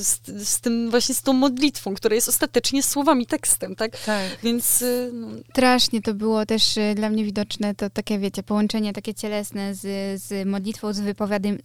[0.08, 4.04] z, z tym właśnie, z tą modlitwą, która jest ostatecznie słowami, tekstem, tak?
[4.06, 4.30] Tak.
[4.44, 4.84] Więc
[5.14, 6.64] no, Strasznie to było też
[6.96, 9.82] dla mnie widoczne, to takie, wiecie, połączenie takie cielesne z,
[10.22, 11.02] z modlitwą, z,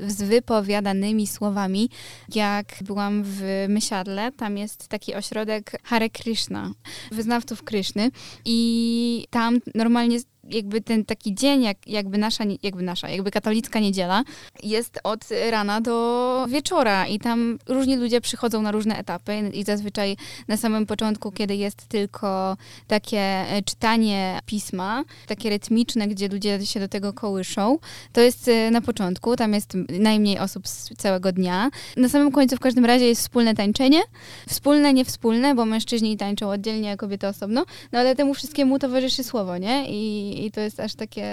[0.00, 1.90] z wypowiadanymi słowami.
[2.34, 6.72] Jak byłam w Mysiadle, tam jest taki ośrodek Hare Krishna,
[7.12, 8.10] wyznawców Kryszny
[8.44, 10.18] i tam normalnie
[10.50, 14.24] jakby ten taki dzień, jak, jakby nasza, jakby nasza, jakby katolicka niedziela,
[14.62, 20.16] jest od rana do wieczora i tam różni ludzie przychodzą na różne etapy i zazwyczaj
[20.48, 26.80] na samym początku, kiedy jest tylko takie e, czytanie pisma, takie rytmiczne, gdzie ludzie się
[26.80, 27.78] do tego kołyszą,
[28.12, 31.70] to jest e, na początku, tam jest najmniej osób z całego dnia.
[31.96, 34.00] Na samym końcu w każdym razie jest wspólne tańczenie,
[34.48, 39.58] wspólne, niewspólne, bo mężczyźni tańczą oddzielnie, a kobiety osobno, no ale temu wszystkiemu towarzyszy słowo,
[39.58, 39.86] nie?
[39.88, 41.26] I, i to jest aż takie,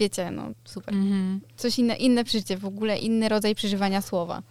[0.00, 0.94] wiecie, no super.
[0.94, 1.40] Mhm.
[1.56, 4.42] Coś inne, inne przeżycie, w ogóle inny rodzaj przeżywania słowa.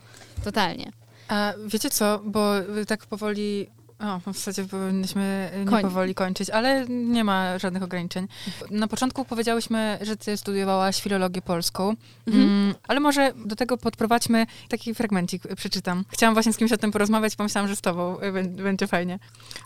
[0.44, 0.92] Totalnie.
[1.28, 2.52] A wiecie co, bo
[2.88, 3.68] tak powoli.
[4.00, 8.28] O, w zasadzie powinniśmy nie Koń- powoli kończyć, ale nie ma żadnych ograniczeń.
[8.72, 11.96] Na początku powiedziałyśmy, że ty studiowałaś filologię polską,
[12.28, 12.46] Mhm.
[12.46, 16.06] mm, ale może do tego podprowadźmy taki fragmencik, przeczytam.
[16.10, 19.20] Chciałam właśnie z kimś o tym porozmawiać, pomyślałam, że z tobą bę- będzie fajnie.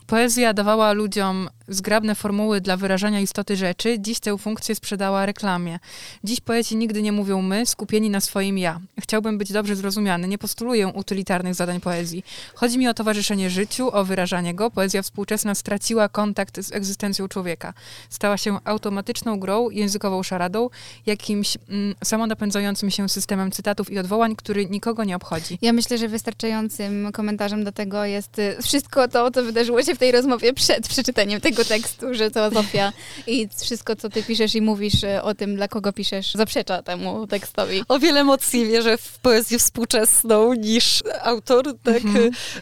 [0.07, 5.79] Poezja dawała ludziom zgrabne formuły dla wyrażania istoty rzeczy, dziś tę funkcję sprzedała reklamie.
[6.23, 8.79] Dziś poeci nigdy nie mówią my, skupieni na swoim ja.
[8.99, 12.23] Chciałbym być dobrze zrozumiany, nie postuluję utylitarnych zadań poezji.
[12.55, 14.71] Chodzi mi o towarzyszenie życiu, o wyrażanie go.
[14.71, 17.73] Poezja współczesna straciła kontakt z egzystencją człowieka.
[18.09, 20.69] Stała się automatyczną grą, językową szaradą,
[21.05, 25.57] jakimś mm, samonapędzającym się systemem cytatów i odwołań, który nikogo nie obchodzi.
[25.61, 29.97] Ja myślę, że wystarczającym komentarzem do tego jest y, wszystko to, co wydarzyło się w
[29.97, 32.93] tej rozmowie przed przeczytaniem tego tekstu, że to Zofia
[33.27, 37.27] i wszystko, co ty piszesz i mówisz y, o tym, dla kogo piszesz, zaprzecza temu
[37.27, 37.83] tekstowi.
[37.87, 42.01] o wiele mocniej wierzę w poezję współczesną niż autor, tak?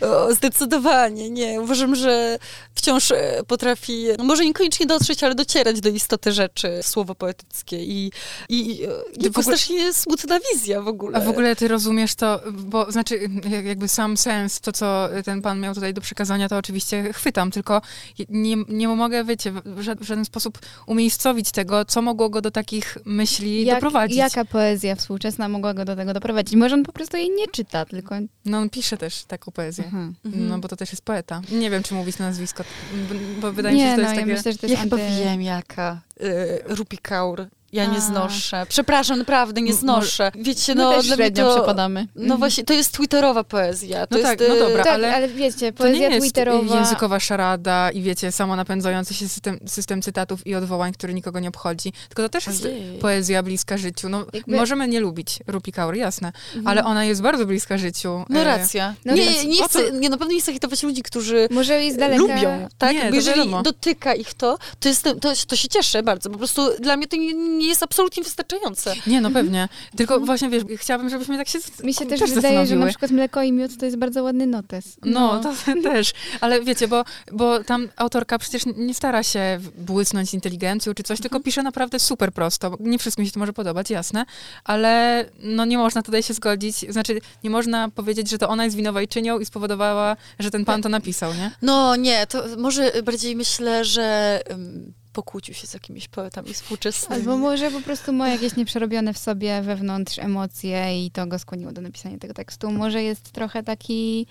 [0.02, 1.62] O, zdecydowanie, nie.
[1.62, 2.40] Uważam, że
[2.76, 8.12] wciąż e, potrafi, no może niekoniecznie dotrzeć, ale docierać do istoty rzeczy słowo poetyckie i,
[8.50, 8.88] i, i
[9.24, 11.18] to ogóle- strasznie smutna wizja w ogóle.
[11.18, 13.20] A w ogóle ty rozumiesz to, bo znaczy
[13.50, 17.52] jak- jakby sam sens, to co ten pan miał tutaj do przekazania, to oczywiście chwytam,
[17.52, 17.82] tylko
[18.30, 22.52] nie, nie mogę, wiecie, w ża- w żaden sposób umiejscowić tego, co mogło go do
[22.52, 24.18] takich myśli doprowadzić.
[24.18, 26.56] Jaka poezja współczesna mogła go do tego doprowadzić?
[26.56, 28.16] Może on po prostu jej nie czyta, tylko...
[28.46, 29.84] No on pisze też taką poezję.
[29.86, 30.16] Mhm.
[30.26, 30.48] Mhm.
[30.50, 31.42] No bo to też jest poeta.
[31.52, 32.64] Nie wiem, czy mówić nazwisko,
[33.10, 34.34] b- bo wydaje mi się, że to no jest ja takie...
[34.34, 35.24] myślę, że to Ja jest chyba anty...
[35.24, 36.02] wiem jaka.
[36.22, 37.48] Y, Rupi Kaur.
[37.72, 38.66] Ja nie znoszę.
[38.70, 40.32] Przepraszam, naprawdę nie M- znoszę.
[40.36, 41.56] Wiecie, My no też dla to...
[41.56, 42.08] przepadamy.
[42.16, 44.08] No właśnie, to jest twitterowa poezja.
[44.08, 46.22] To No jest, tak, no y, dobra, Tak, ale ale, wiecie, To nie poezja jest
[46.22, 46.76] twitterowa...
[46.80, 51.50] językowa szarada i wiecie, samo napędzający się system, system cytatów i odwołań, który nikogo nie
[51.50, 51.94] obchodzi.
[52.10, 52.98] Tylko to też jest Ojej.
[53.00, 54.10] poezja bliska życiu.
[54.10, 56.68] No, Jakby- Możemy nie lubić Rupi Kaur, jasne, Mhm.
[56.68, 58.24] ale ona jest bardzo bliska życiu.
[58.30, 58.94] No E, racja.
[59.06, 61.84] No nie, więc nie, o chcę, nie, na pewno nie chcę hitować ludzi, którzy Może
[61.84, 62.22] jest daleka...
[62.22, 62.94] lubią, tak?
[62.96, 63.62] Nie, Bo to jeżeli wiadomo.
[63.64, 66.30] dotyka ich to, to, jest, to, to się cieszę bardzo.
[66.30, 68.94] Po prostu dla mnie to nie, nie jest absolutnie wystarczające.
[69.08, 69.70] Nie, no pewnie.
[69.96, 70.26] Tylko Mhm.
[70.26, 73.44] właśnie, wiesz, chciałabym, żebyśmy tak się Mi się też, też wydaje, że na przykład mleko
[73.44, 74.98] i miód to jest bardzo ładny notes.
[75.06, 75.54] No, to
[75.90, 76.12] też.
[76.42, 81.22] Ale wiecie, bo, bo tam autorka przecież nie stara się błysnąć inteligencją czy coś, Mhm.
[81.30, 82.78] tylko pisze naprawdę super prosto.
[82.80, 84.26] Nie wszystkim się to może podobać, jasne,
[84.64, 86.76] ale no nie można tutaj się zgodzić.
[86.90, 90.90] Znaczy, nie można powiedzieć, że to ona jest winowajczynią i spowodowała, że ten pan to
[90.90, 91.52] napisał, nie?
[91.62, 97.22] No nie, to może bardziej myślę, że um, pokłócił się z jakimiś poetami współczesnymi.
[97.22, 101.72] Albo może po prostu ma jakieś nieprzerobione w sobie wewnątrz emocje i to go skłoniło
[101.72, 102.72] do napisania tego tekstu.
[102.72, 104.28] Może jest trochę taki...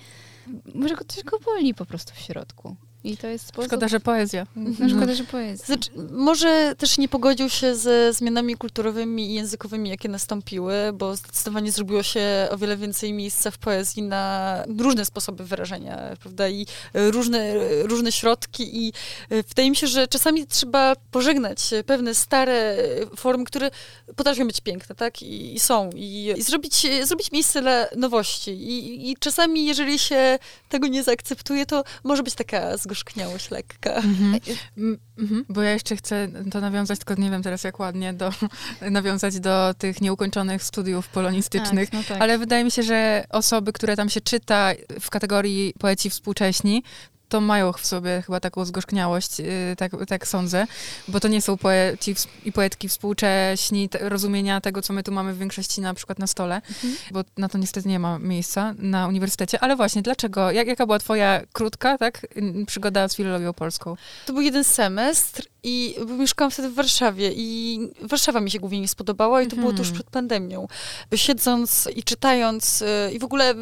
[0.75, 2.77] Może go coś go boli po prostu w środku.
[3.09, 3.69] I to jest sposób...
[3.69, 4.47] Szkoda, że poezja.
[4.57, 5.67] No szkoda, że poezja.
[5.67, 11.73] Znaczy, może też nie pogodził się ze zmianami kulturowymi i językowymi, jakie nastąpiły, bo zdecydowanie
[11.73, 17.55] zrobiło się o wiele więcej miejsca w poezji na różne sposoby wyrażenia, prawda, i różne,
[17.83, 18.93] różne środki i
[19.31, 22.77] e, wydaje mi się, że czasami trzeba pożegnać pewne stare
[23.17, 23.71] formy, które
[24.17, 28.51] potrafią być piękne, tak, i, i są, i, i zrobić, zrobić miejsce dla nowości.
[28.51, 30.39] I, i czasami, jeżeli się
[30.69, 33.95] tego nie zaakceptuje, to może być taka zgorzkniałość lekka.
[33.95, 34.41] Mhm.
[34.79, 35.45] M- mhm.
[35.49, 38.33] Bo ja jeszcze chcę to nawiązać, tylko nie wiem teraz jak ładnie, do,
[38.91, 41.91] nawiązać do tych nieukończonych studiów polonistycznych.
[41.91, 42.23] Tak, no tak.
[42.23, 46.83] Ale wydaje mi się, że osoby, które tam się czyta w kategorii poeci współcześni,
[47.29, 50.67] to mają w sobie chyba taką zgorzkniałość, yy, tak, tak sądzę,
[51.09, 52.15] bo to nie są poeci
[52.45, 56.55] i poetki współcześni rozumienia tego, co my tu mamy w większości na przykład na stole,
[56.57, 56.95] Mhm.
[57.11, 59.61] bo na to niestety nie ma miejsca na uniwersytecie.
[59.61, 60.51] Ale właśnie, dlaczego?
[60.51, 63.97] Jak, jaka była twoja krótka, tak, y, przygoda z filologią polską?
[64.27, 68.89] To był jeden semestr i mieszkałam wtedy w Warszawie i Warszawa mi się głównie nie
[68.89, 69.95] spodobała i to było tuż Mhm.
[69.95, 70.69] przed pandemią.
[71.17, 73.57] Siedząc i czytając y, i w ogóle y,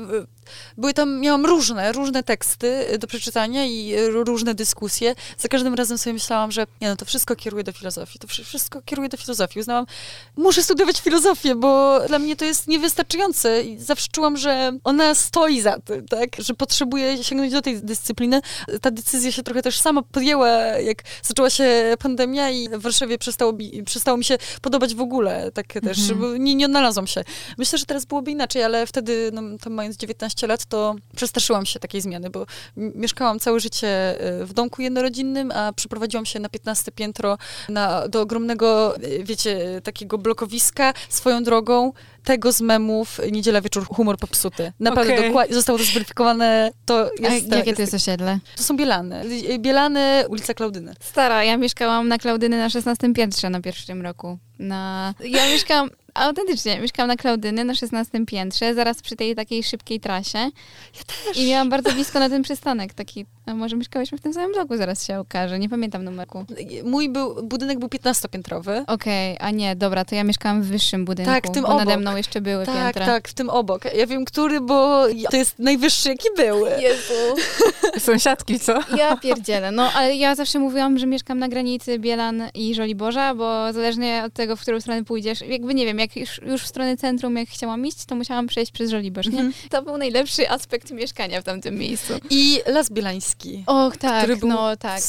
[0.76, 5.14] były tam, miałam różne, różne teksty y, do przeczytania i różne dyskusje.
[5.38, 8.44] Za każdym razem sobie myślałam, że nie no, to wszystko kieruje do filozofii, to wszy-
[8.44, 9.60] wszystko kieruje do filozofii.
[9.60, 9.86] Uznałam,
[10.36, 15.60] muszę studiować filozofię, bo dla mnie to jest niewystarczające i zawsze czułam, że ona stoi
[15.60, 16.28] za tym, tak?
[16.38, 18.40] Że potrzebuję sięgnąć do tej dyscypliny.
[18.80, 21.64] Ta decyzja się trochę też sama podjęła, jak zaczęła się
[21.96, 26.20] pandemia i w Warszawie przestało mi, przestało mi się podobać w ogóle, tak też, Mhm.
[26.20, 27.24] bo nie, nie odnalazłam się.
[27.58, 31.80] Myślę, że teraz byłoby inaczej, ale wtedy, no, tam mając 19 lat, to przestraszyłam się
[31.80, 36.92] takiej zmiany, bo mieszkałam całe życie y, w domku jednorodzinnym, a przeprowadziłam się na 15
[36.92, 41.92] piętro na, do ogromnego, y, wiecie, takiego blokowiska swoją drogą
[42.26, 44.72] tego z memów Niedziela Wieczór Humor Popsuty.
[44.80, 45.26] Naprawdę Okej.
[45.26, 46.70] dokładnie zostało to zweryfikowane.
[46.84, 48.38] To A jest, tak, jakie to jest osiedle?
[48.56, 49.24] to są Bielany.
[49.50, 50.94] Y, Bielany, ulica Klaudyny.
[51.00, 54.38] Stara, ja mieszkałam na Klaudyny na 16 piętrze na pierwszym roku.
[54.58, 55.14] Na...
[55.20, 60.38] Ja mieszkałam, autentycznie, mieszkałam na Klaudyny na 16 piętrze, zaraz przy tej takiej szybkiej trasie.
[60.38, 61.36] Ja też.
[61.36, 64.76] I miałam bardzo blisko na ten przystanek, taki, a może mieszkałyśmy w tym samym bloku,
[64.76, 66.44] zaraz się okaże, nie pamiętam numerku.
[66.84, 68.84] Mój był, budynek był 15-piętrowy.
[68.86, 71.82] Okej, a nie, dobra, to ja mieszkałam w wyższym budynku, Tak, w tym bo nade
[71.92, 72.00] obok.
[72.00, 73.06] mną jeszcze były Tak, piętra.
[73.06, 73.84] tak, w tym obok.
[73.96, 76.66] Ja wiem, który, bo to jest najwyższy, jaki był.
[76.80, 77.14] Jezu.
[77.98, 78.78] Sąsiadki, co?
[78.96, 79.70] Ja pierdzielę.
[79.70, 84.32] No, ale ja zawsze mówiłam, że mieszkam na granicy Bielan i Żoliborza, bo zależnie od
[84.32, 87.48] tego, w którą stronę pójdziesz, jakby nie wiem, jak już, już w stronę centrum, jak
[87.48, 89.32] chciałam iść, to musiałam przejść przez Żoliborz, nie?
[89.40, 89.52] Mhm.
[89.70, 92.12] To był najlepszy aspekt mieszkania w tamtym miejscu.
[92.30, 93.35] I Las Bielański.
[93.66, 95.00] Och, tak, Który był no tak.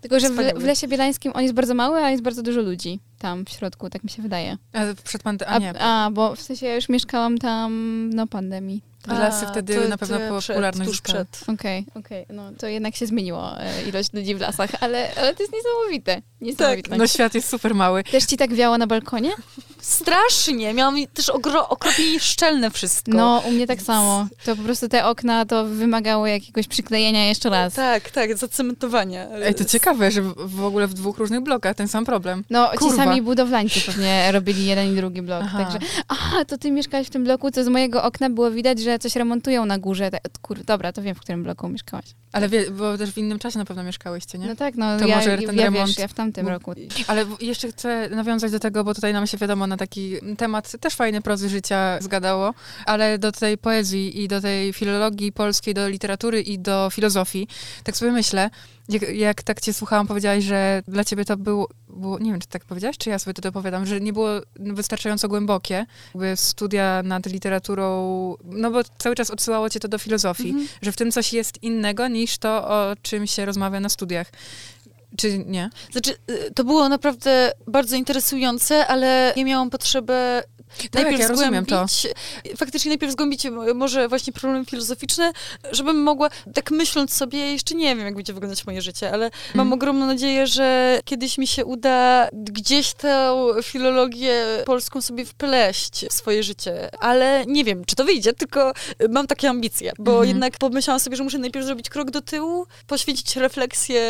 [0.00, 3.00] Tylko, że w, w Lesie Bielańskim on jest bardzo mały, a jest bardzo dużo ludzi
[3.18, 4.56] tam w środku, tak mi się wydaje.
[4.72, 5.38] A przed pan...
[5.46, 5.80] A nie.
[5.80, 8.82] a bo w sensie ja już mieszkałam tam, no, pandemii.
[9.06, 11.44] Lasy A, wtedy to- na pewno przed, popularność tuż przed.
[11.46, 15.42] Okej, okej, no to jednak się zmieniło e, ilość ludzi w lasach, ale, ale to
[15.42, 16.22] jest niesamowite.
[16.40, 16.96] Niesamowite.
[16.96, 18.04] No świat jest super mały.
[18.04, 19.30] Też ci tak wiało na balkonie?
[19.80, 20.74] Strasznie.
[20.74, 23.12] Miałam też ogro- okropnie szczelne wszystko.
[23.14, 24.26] No, u mnie tak samo.
[24.44, 27.74] To po prostu te okna to wymagało jakiegoś przyklejenia jeszcze raz.
[27.74, 29.26] Tak, tak, zacementowania.
[29.30, 32.44] Ej, to ciekawe, że w- ogóle w dwóch różnych blokach ten sam problem.
[32.50, 33.04] No, ci Kurwa.
[33.04, 35.42] sami budowlańcy pewnie robili jeden i drugi blok.
[35.44, 35.64] Aha.
[35.64, 38.98] Także, aha, to ty mieszkałeś w tym bloku, co z mojego okna było widać, że
[38.98, 40.10] coś remontują na górze.
[40.42, 42.04] Kur, dobra, to wiem, w którym bloku mieszkałaś.
[42.32, 44.46] Ale wie, bo też w innym czasie na pewno mieszkałyście, nie?
[44.46, 46.72] No tak, no To ja, może ten ja remont wiesz, ja w tamtym roku.
[47.06, 50.94] Ale jeszcze chcę nawiązać do tego, bo tutaj nam się wiadomo na taki temat też
[50.94, 52.54] fajny prozy życia zgadało,
[52.86, 57.48] ale do tej poezji i do tej filologii polskiej, do literatury i do filozofii,
[57.84, 58.50] tak sobie myślę,
[58.88, 62.48] jak, jak tak cię słuchałam, powiedziałaś, że dla ciebie to było, było, nie wiem, czy
[62.48, 67.26] tak powiedziałaś, czy ja sobie to dopowiadam, że nie było wystarczająco głębokie, jakby studia nad
[67.26, 70.68] literaturą, no bo cały czas odsyłało cię to do filozofii, Mhm.
[70.82, 74.26] że w tym coś jest innego niż to, o czym się rozmawia na studiach.
[75.16, 75.70] Czy nie?
[75.92, 79.70] Znaczy, y, to było naprawdę bardzo interesujące, ale ja miałam
[80.68, 81.86] potrzebę najpierw ja rozumiem to.
[81.88, 82.06] zgłębić,
[82.56, 83.42] faktycznie najpierw zgłębić
[83.74, 85.32] może właśnie problemy filozoficzne,
[85.72, 89.66] żebym mogła, tak myśląc sobie, jeszcze nie wiem, jak będzie wyglądać moje życie, ale mam
[89.66, 89.72] Mhm.
[89.72, 96.42] ogromną nadzieję, że kiedyś mi się uda gdzieś tę filologię polską sobie wpleść w swoje
[96.42, 98.72] życie, ale nie wiem, czy to wyjdzie, tylko
[99.08, 100.28] mam takie ambicje, bo Mhm.
[100.28, 104.02] jednak pomyślałam sobie, że muszę najpierw zrobić krok do tyłu, poświęcić refleksję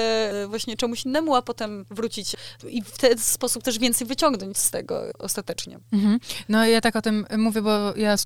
[0.49, 2.33] właśnie czemuś innemu, a potem wrócić
[2.69, 5.79] i w ten sposób też więcej wyciągnąć z tego ostatecznie.
[5.93, 6.19] Mhm.
[6.49, 8.17] No ja tak o tym mówię, bo ja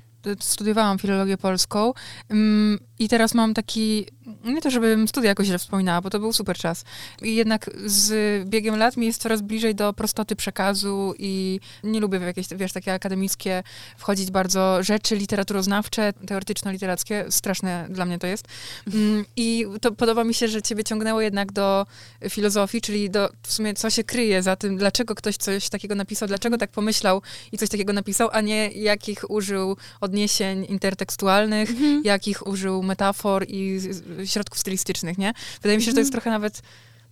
[0.41, 1.93] studiowałam filologię polską.
[2.31, 4.07] Mm, i teraz mam taki,
[4.44, 6.84] nie to żebym studia jakoś źle wspominała, bo to był super czas.
[7.22, 8.14] I jednak z
[8.48, 12.72] biegiem lat mi jest coraz bliżej do prostoty przekazu i nie lubię w jakieś, wiesz,
[12.72, 13.62] takie akademickie
[13.96, 17.24] wchodzić bardzo rzeczy literaturoznawcze, teoretyczno-literackie.
[17.30, 18.48] Straszne dla mnie to jest.
[18.94, 21.86] Mm, I to podoba mi się, że ciebie ciągnęło jednak do
[22.28, 26.28] filozofii, czyli do w sumie co się kryje za tym, dlaczego ktoś coś takiego napisał,
[26.28, 27.22] dlaczego tak pomyślał
[27.53, 31.70] i coś takiego napisał, a nie jakich użył odniesień intertekstualnych,
[32.05, 33.80] jakich użył metafor i
[34.24, 35.32] środków stylistycznych, nie?
[35.62, 36.62] Wydaje mi się, że to jest trochę nawet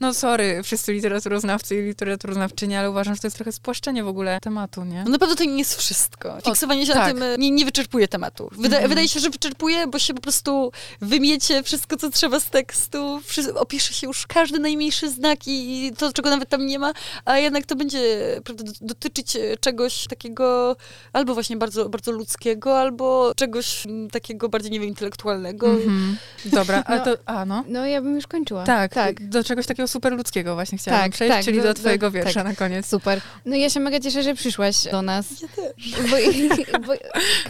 [0.01, 4.39] no sorry, wszyscy literaturoznawcy i literaturoznawczynie, ale uważam, że to jest trochę spłaszczenie w ogóle
[4.43, 5.03] tematu, nie?
[5.05, 6.39] No na pewno to nie jest wszystko.
[6.45, 7.03] Fiksowanie się tak.
[7.03, 8.49] na tym e, nie, nie wyczerpuje tematu.
[8.53, 8.89] Wyda, Mhm.
[8.89, 13.21] Wydaje się, że wyczerpuje, bo się po prostu wymiecie wszystko, co trzeba z tekstu,
[13.55, 16.93] opisze się już każdy najmniejszy znak i, i to, czego nawet tam nie ma,
[17.25, 18.01] a jednak to będzie
[18.45, 20.77] prawda, dot- dotyczyć e, czegoś takiego
[21.13, 25.67] albo właśnie bardzo, bardzo ludzkiego, albo czegoś mm, takiego bardziej, nie wiem, intelektualnego.
[25.71, 26.17] Mhm.
[26.45, 27.05] Dobra, a No.
[27.05, 27.65] to, a no.
[27.69, 28.65] No ja bym już kończyła.
[28.65, 29.29] Tak, tak.
[29.29, 32.11] do czegoś takiego super ludzkiego właśnie chciałam Tak, przejść, tak, czyli do, do- twojego do-
[32.11, 32.45] wiersza tak.
[32.45, 32.87] na koniec.
[32.87, 33.21] Super.
[33.47, 35.27] No ja się mega cieszę, że przyszłaś do nas.
[35.43, 35.93] Ja też.
[36.11, 36.93] Bo, bo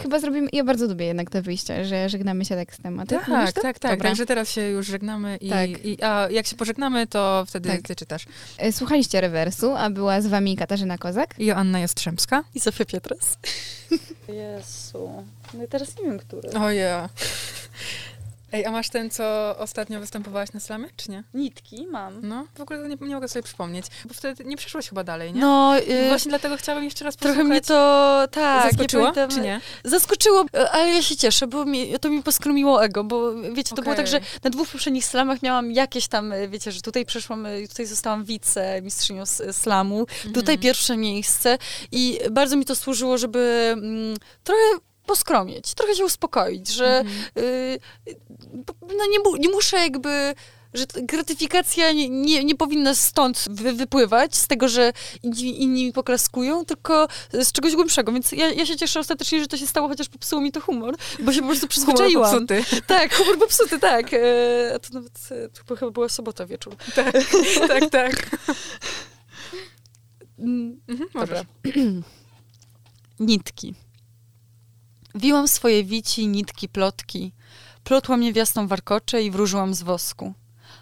[0.01, 2.55] chyba zrobimy, ja bardzo lubię jednak te wyjścia, że żegnamy się.
[2.61, 3.91] A ty lubisz Tak, tak, tak.
[3.91, 4.09] Dobra.
[4.09, 5.69] Także teraz się już żegnamy i, Tak.
[5.85, 7.81] i a jak się pożegnamy, to wtedy Tak.
[7.81, 8.25] ty czytasz.
[8.57, 11.35] E, Słuchaliście rewersu, a była z wami Katarzyna Kozak.
[11.39, 12.43] Joanna Jastrzębska.
[12.55, 13.37] I Zofia Pietras.
[14.27, 15.23] Jezu.
[15.53, 16.49] No i teraz nie wiem, który.
[16.49, 17.09] Oje.
[18.53, 21.23] Ej, a masz ten, co ostatnio występowałaś na slamie, czy nie?
[21.33, 22.19] Nitki mam.
[22.27, 25.41] No, w ogóle nie, nie mogę sobie przypomnieć, bo wtedy nie przeszłaś chyba dalej, nie?
[25.41, 27.49] No, I y, Właśnie dlatego chciałabym jeszcze raz trochę posłuchać.
[27.51, 29.61] mnie to tak, zaskoczyło, nie pamiętam, czy nie?
[29.83, 33.95] Zaskoczyło, ale ja się cieszę, bo mi, to mi poskromiło ego, bo wiecie, to było
[33.95, 38.23] tak, że na dwóch poprzednich slamach miałam jakieś tam, wiecie, że tutaj przeszłam, tutaj zostałam
[38.25, 41.57] wice mistrzynią s- slamu, tutaj pierwsze miejsce
[41.91, 44.61] i bardzo mi to służyło, żeby mm, trochę
[45.11, 47.23] poskromieć, trochę się uspokoić, że Mhm.
[47.37, 47.79] y,
[48.97, 50.33] no nie, mu, nie muszę jakby
[50.73, 54.93] że gratyfikacja nie, nie, nie powinna stąd wy, wypływać, z tego, że
[55.23, 58.11] inni, inni mi poklaskują, tylko z czegoś głębszego.
[58.11, 60.95] Więc ja, ja się cieszę ostatecznie, że to się stało, chociaż popsuło mi to humor,
[61.19, 62.31] bo się po prostu przyzwyczaiłam.
[62.31, 62.81] Humor popsuty.
[62.87, 64.13] Tak, humor popsuty, tak.
[64.13, 66.75] E, a to nawet e, to chyba była sobota wieczór.
[66.95, 67.13] tak,
[67.67, 68.29] tak, tak.
[70.39, 71.41] Mm, Mhm, Dobra.
[73.19, 73.73] Nitki.
[75.15, 77.33] Wiłam swoje wici, nitki, plotki.
[77.83, 80.33] Plotłam niewiastą warkocze i wróżyłam z wosku.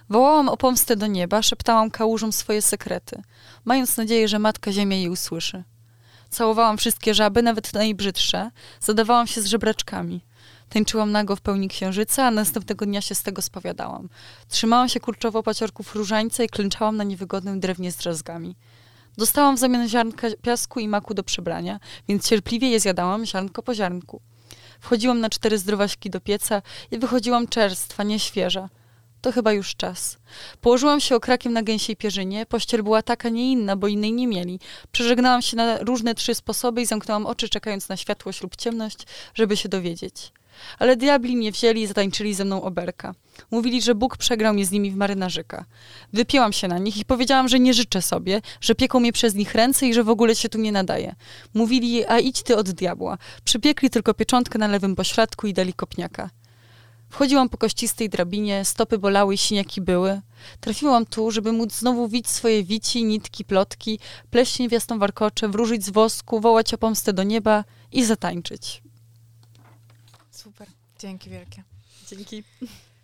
[0.09, 3.21] Wołałam o pomstę do nieba, szeptałam kałużom swoje sekrety,
[3.65, 5.63] mając nadzieję, że Matka Ziemia jej usłyszy.
[6.29, 10.21] Całowałam wszystkie żaby, nawet najbrzydsze, zadawałam się z żebraczkami.
[10.69, 14.09] Tańczyłam nago w pełni księżyca, a następnego dnia się z tego spowiadałam.
[14.47, 18.55] Trzymałam się kurczowo paciorków różańca i klęczałam na niewygodnym drewnie z drzazgami.
[19.17, 23.75] Dostałam w zamian ziarnka piasku i maku do przebrania, więc cierpliwie je zjadałam ziarnko po
[23.75, 24.21] ziarnku.
[24.79, 28.69] Wchodziłam na cztery zdrowaśki do pieca i wychodziłam czerstwa, nieświeża.
[29.21, 30.17] To chyba już czas.
[30.61, 32.45] Położyłam się okrakiem na gęsiej pierzynie.
[32.45, 34.59] Pościel była taka, nie inna, bo innej nie mieli.
[34.91, 38.97] Przeżegnałam się na różne trzy sposoby i zamknęłam oczy, czekając na światłość lub ciemność,
[39.33, 40.31] żeby się dowiedzieć.
[40.79, 43.15] Ale diabli mnie wzięli i zatańczyli ze mną oberka.
[43.51, 45.65] Mówili, że Bóg przegrał mnie z nimi w marynarzyka.
[46.13, 49.55] Wypięłam się na nich i powiedziałam, że nie życzę sobie, że pieką mnie przez nich
[49.55, 51.15] ręce i że w ogóle się tu nie nadaje.
[51.53, 53.17] Mówili, a idź ty od diabła.
[53.43, 56.29] Przypiekli tylko pieczątkę na lewym pośladku i dali kopniaka.
[57.09, 60.21] Wchodziłam po kościstej drabinie, stopy bolały i siniaki były.
[60.59, 63.99] Trafiłam tu, żeby móc znowu wić swoje wici, nitki, plotki,
[64.29, 68.81] pleść niewiastą warkocze, wróżyć z wosku, wołać o pomstę do nieba i zatańczyć.
[70.99, 71.63] Dzięki wielkie.
[72.07, 72.43] Dzięki.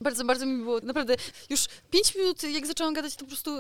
[0.01, 1.15] Bardzo, bardzo mi było, naprawdę,
[1.49, 3.51] już pięć minut, jak zaczęłam gadać, to po prostu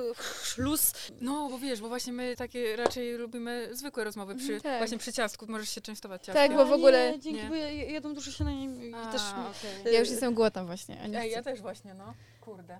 [0.57, 0.93] luz.
[1.21, 4.77] No, bo wiesz, bo właśnie my takie raczej lubimy zwykłe rozmowy przy, Tak.
[4.77, 5.45] właśnie przy ciastku.
[5.49, 6.47] Możesz się częstować ciastkiem.
[6.47, 7.49] Tak, bo w ogóle- Nie, dzięki, Nie.
[7.49, 9.21] bo ja ja jadam dużo się na nim i A, też...
[9.21, 9.93] okej.
[9.93, 11.01] Ja już jestem głodna właśnie.
[11.01, 12.13] a nie Ej, ja też właśnie, no.
[12.41, 12.79] Kurde.